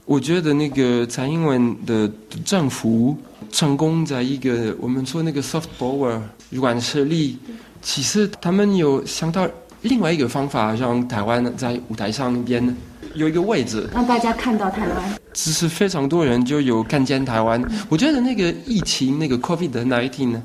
[0.05, 2.11] 我觉得那个蔡英文的
[2.43, 3.15] 政府
[3.51, 6.19] 成功在一个我们说那个 soft power。
[6.49, 7.37] 软实力，
[7.83, 9.47] 其实他们有想到
[9.83, 12.75] 另外一个方法，让台湾在舞台上边
[13.13, 15.19] 有一个位置，让大家看到台湾。
[15.33, 17.63] 只是非常多人就有看见台湾。
[17.89, 20.41] 我觉得那个疫情，那个 COVID-19 呢，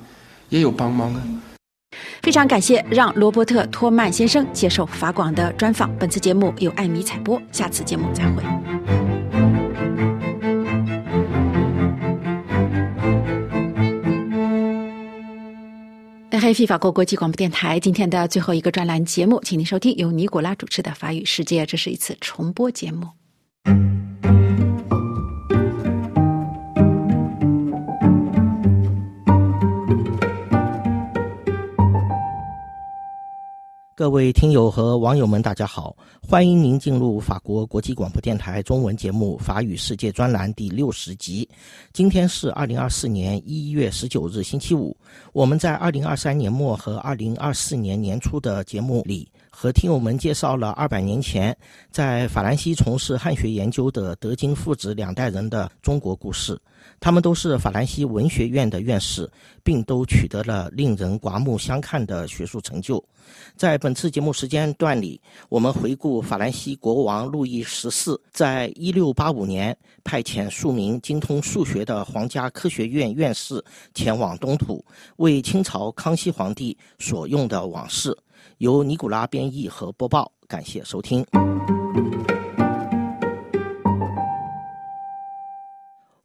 [0.49, 1.23] 也有帮忙啊。
[2.23, 5.95] 非常感谢让罗伯特·托曼先生接受法广的专访。
[5.99, 9.12] 本次节目由艾米采播，下次节目再会。
[16.43, 23.07] 黑 f 法国国际广播电台今天的最后一个专栏节目，请您收听由尼古拉主持的《法语世界》，这是一次重播节目。
[34.03, 35.97] 各位听友和网友们，大家好！
[36.29, 41.49] 欢迎您进入法国国际广播电台中文节目《法语世界》专栏第六十集。
[41.93, 44.97] 今天是二零二四年一月十九日，星期五。
[45.33, 51.57] 我们在二零二三年末和二零二四年年初的节目里，和听友们介绍了二百年前
[51.91, 56.59] 在法兰西从事汉学研究的德金父子两代人的中国故事。
[56.99, 59.31] 他们都是法兰西文学院的院士，
[59.63, 63.03] 并都取得了令人刮目相看的学术成就。
[63.55, 73.63] 在本次节目时间段里，我们回顾法兰西国王路易十四在一六八五年派遣数名精通数学的皇家科学院院士
[73.95, 74.85] 前往东土，
[75.17, 78.17] 为清朝康熙皇帝所用的往事。
[78.63, 81.27] 由尼古拉编译和播报，感谢收听。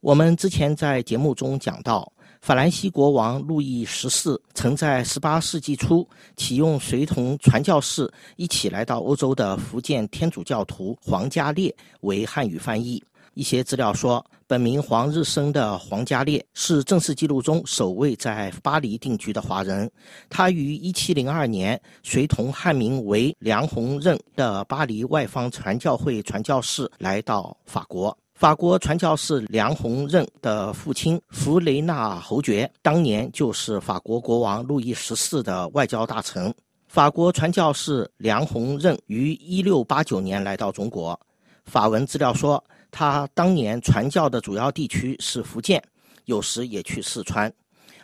[0.01, 13.03] 我们之前在节目中讲到，法兰西国王路易十四曾在18世纪初启用随同传教士一起来到欧洲的福建天主教徒黄家烈为汉语翻译。
[13.33, 19.91] 一些资料说，本名黄日升的黄家烈是正式记录中首位在巴黎定居的华人。
[20.29, 28.17] 他于1702年随同汉名为梁鸿任的巴黎外方传教会传教士来到法国。
[28.35, 36.53] 法国传教士梁鸿任的父亲弗雷纳侯爵当年就是法国国王路易十四的外交大臣。
[36.87, 41.19] 法国传教士梁鸿任于1689年来到中国。
[41.67, 42.63] 法文资料说，
[42.97, 45.79] 他当年传教的主要地区是福建，
[46.25, 47.53] 有时也去四川。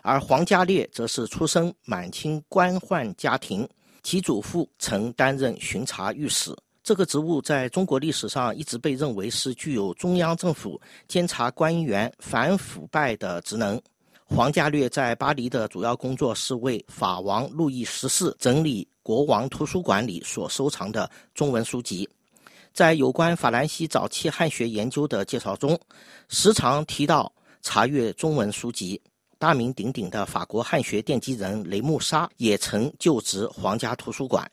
[0.03, 3.67] 而黄家烈则是出生满清官宦家庭，
[4.03, 6.55] 其祖父曾担任巡查御史。
[6.83, 13.81] 这个职务在中国历史上一直被认为是具有中央政府监察官员反腐败的职能。
[14.23, 22.07] 黄家略在巴黎的主要工作是为法王路易十四整理国王图书馆里所收藏的中文书籍。
[22.73, 25.79] 在有关法兰西早期汉学研究的介绍中，
[26.27, 28.99] 时常提到查阅中文书籍。
[29.37, 34.49] 大名鼎鼎的法国汉学奠基人雷穆沙也曾就职皇家图书馆。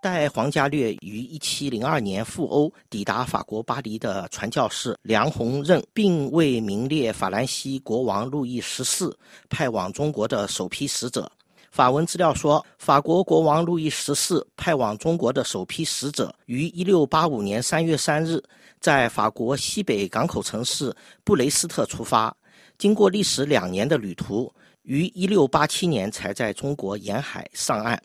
[0.00, 9.18] 待黄家略于1702年赴欧抵达法国巴黎的传教士梁鸿任，并未名列法兰西国王路易十四
[9.48, 11.30] 派往中国的首批使者。
[11.72, 18.44] 法文资料说，法国国王路易十四派往中国的首批使者于1685年3月3日
[18.78, 20.94] 在法国西北港口城市
[21.24, 22.36] 布雷斯特出发，
[22.76, 24.52] 经过历时两年的旅途，
[24.82, 27.98] 于1687年才在中国沿海上岸。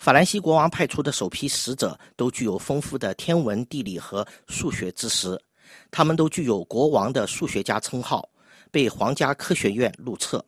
[0.00, 5.40] 法兰西国王派出的首批使者都具有丰富的天文、地理和数学知识，
[5.92, 8.28] 他们都具有国王的数学家称号，
[8.72, 10.44] 被皇家科学院录册。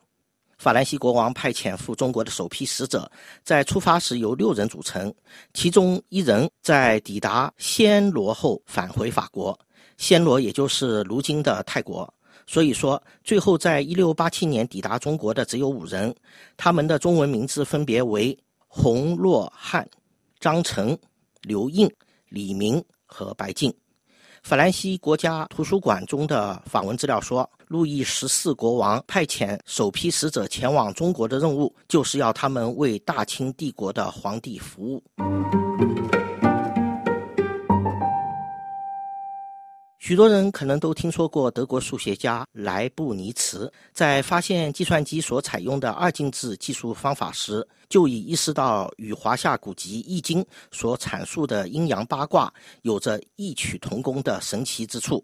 [0.61, 3.11] 法兰西国王派遣赴中国的首批使者
[3.43, 5.11] 在出发时由六人组成，
[5.55, 9.57] 其中一人在抵达暹罗后返回法国，
[9.97, 12.07] 暹罗也就是如今的泰国。
[12.45, 16.13] 所以说，最后在一六八七年抵达中国的只有五人，
[16.57, 18.37] 他们的中文名字分别为。
[18.67, 19.85] 洪若汉、
[20.39, 20.95] 张成、
[21.41, 21.91] 刘应、
[22.29, 23.73] 李明和白静。
[24.43, 35.01] 法兰西国家图书馆中的访问资料说，路易十四国王派遣首批使者前往中国的任务，就是要他们为大清帝国的皇帝服务。
[39.99, 50.43] 许多人可能都听说过德国数学家莱布尼茨，在发现计算机所采用的二进制计数方法时，就已意识到与华夏古籍《易经》
[50.73, 55.23] 所阐述的阴阳八卦有着异曲同工的神奇之处。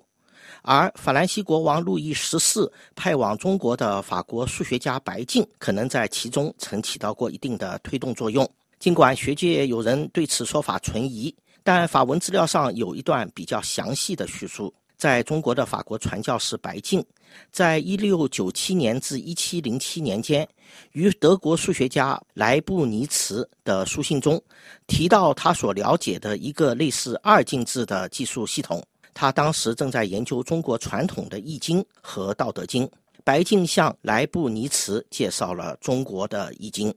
[0.61, 8.49] 而法兰西国王路易十四派往中国的法国数学家白净，可能在其中曾起到过一定的推动作用。
[8.79, 11.33] 尽管学界有人对此说法存疑。
[11.63, 17.05] 但法文资料上有一段比较详细的叙述，在中国的法国传教士白净，
[17.51, 20.47] 在一六九七年至一七零七年间，
[20.93, 24.41] 与德国数学家莱布尼茨的书信中，
[24.87, 28.81] 提到他所了解的一个类似二进制的计数系统。
[29.19, 32.85] 他当时正在研究中国传统的《易经》和《道德经》。
[33.23, 36.93] 白净向莱布尼茨介绍了中国的《易经》。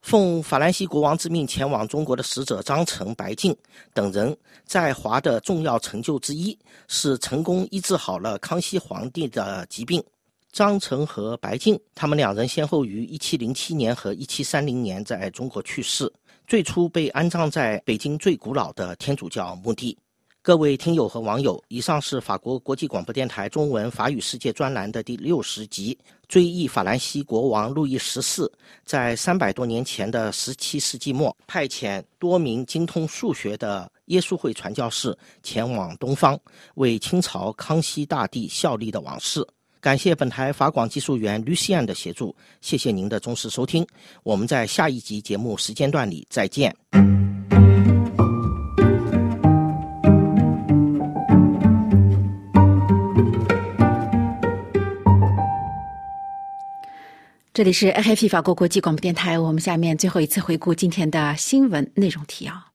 [0.00, 3.56] 奉法兰西国王之命前往中国的使者张成、白净
[3.92, 6.56] 等人，在华的重要成就之一
[6.86, 10.00] 是成功医治好了康熙皇帝的疾病。
[10.52, 16.12] 张成和白净，他们两人先后于1707年和1730年在中国去世，
[16.50, 19.96] 最初被安葬在北京最古老的天主教墓地。
[20.42, 25.96] 各位听友和网友，以上是法国国际广播电台中文法语世界专栏的第六十集，
[26.26, 28.50] 追忆法兰西国王路易十四
[28.84, 36.36] 在三百多年前的十七世纪末，派遣多名精通数学的耶稣会传教士前往东方，
[36.74, 39.46] 为清朝康熙大帝效力的往事。
[39.80, 43.86] 感谢本台法广技术员 Lucian 的协助，谢谢您的忠实收听，
[44.22, 46.76] 我们在下一集节目时间段里再见。
[57.52, 62.69] 这里是 f p 法国国际广播电台，我们下面最后一次回顾今天的新闻内容提要。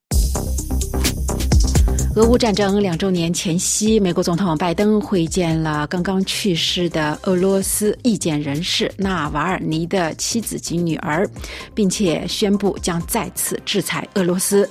[2.16, 11.30] 俄乌战争两周年前夕，美国总统拜登会见了刚刚去世的俄罗斯意见人士纳瓦尔尼的妻子及女儿，
[11.74, 14.70] 并且宣布将再次制裁俄罗斯。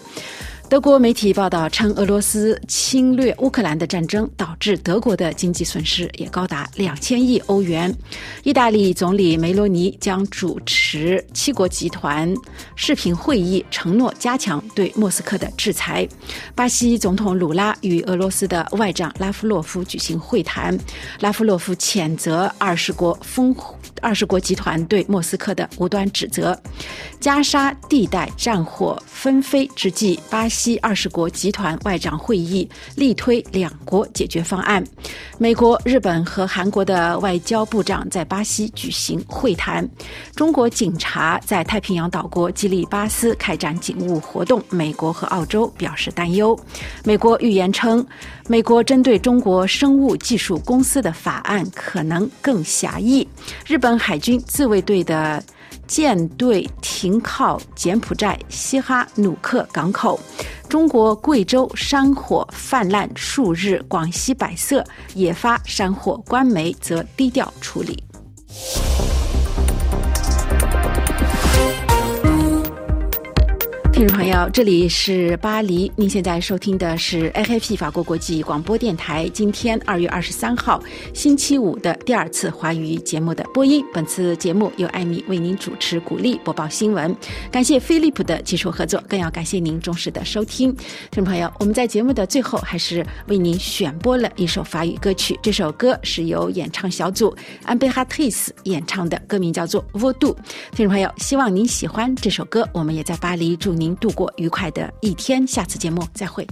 [0.75, 7.97] 德国媒体报道称，俄罗斯侵略乌克兰的战争导致德国的经济损失也高达两千亿欧元。
[8.43, 12.35] 意大利总理梅罗尼将主持七国集团
[12.75, 16.09] 视频会议，承诺加强对莫斯科的制裁。
[16.57, 20.77] 巴西总统鲁拉与俄罗斯的外长拉夫洛夫举行会谈，
[21.21, 23.55] 拉夫洛夫谴责二十国烽
[24.01, 26.59] 二十国集团对莫斯科的无端指责。
[27.21, 30.49] 加沙地带战火纷飞之际，巴。
[30.55, 34.85] 西二十国集团外长会议力推两国解决方案。
[35.37, 39.85] 美国、日本和韩国的外交部长在巴西举行会谈。
[40.37, 46.57] 中国警察在太平洋岛国基里巴斯开展警务活动，美国和澳洲表示担忧。
[47.03, 48.07] 美国预言称，
[48.47, 53.27] 美国针对中国生物技术公司的法案可能更狭义。
[53.67, 55.45] 日本海军自卫队的。
[55.87, 60.19] 舰队停靠柬埔寨西哈努克港口。
[60.71, 64.83] 中国贵州山火泛滥数日，广西百色
[65.13, 68.03] 也发山火，官媒则低调处理。
[73.95, 79.31] 听众朋友，这里是巴黎，您现在收听的是 AFP 法国国际广播电台。
[79.33, 80.83] 今天二月二十三号
[81.13, 83.85] 星期五的第二次华语节目的播音。
[83.95, 87.15] 本次节目由艾米为您主持，鼓励播报新闻。
[87.53, 90.75] 感谢飞利浦的技术合作，更要感谢您忠实的收听。
[91.13, 97.33] 听众朋友，我们在节目的最后还是为您选播了一首法语歌曲，这首歌是由演唱小组
[97.63, 100.33] 安贝哈特斯演唱的，歌名叫做《沃杜》。
[100.73, 102.69] 听众朋友，希望您喜欢这首歌。
[102.73, 103.84] 我们也在巴黎祝您。
[103.85, 106.47] 您度过愉快的一天，下次节目再会。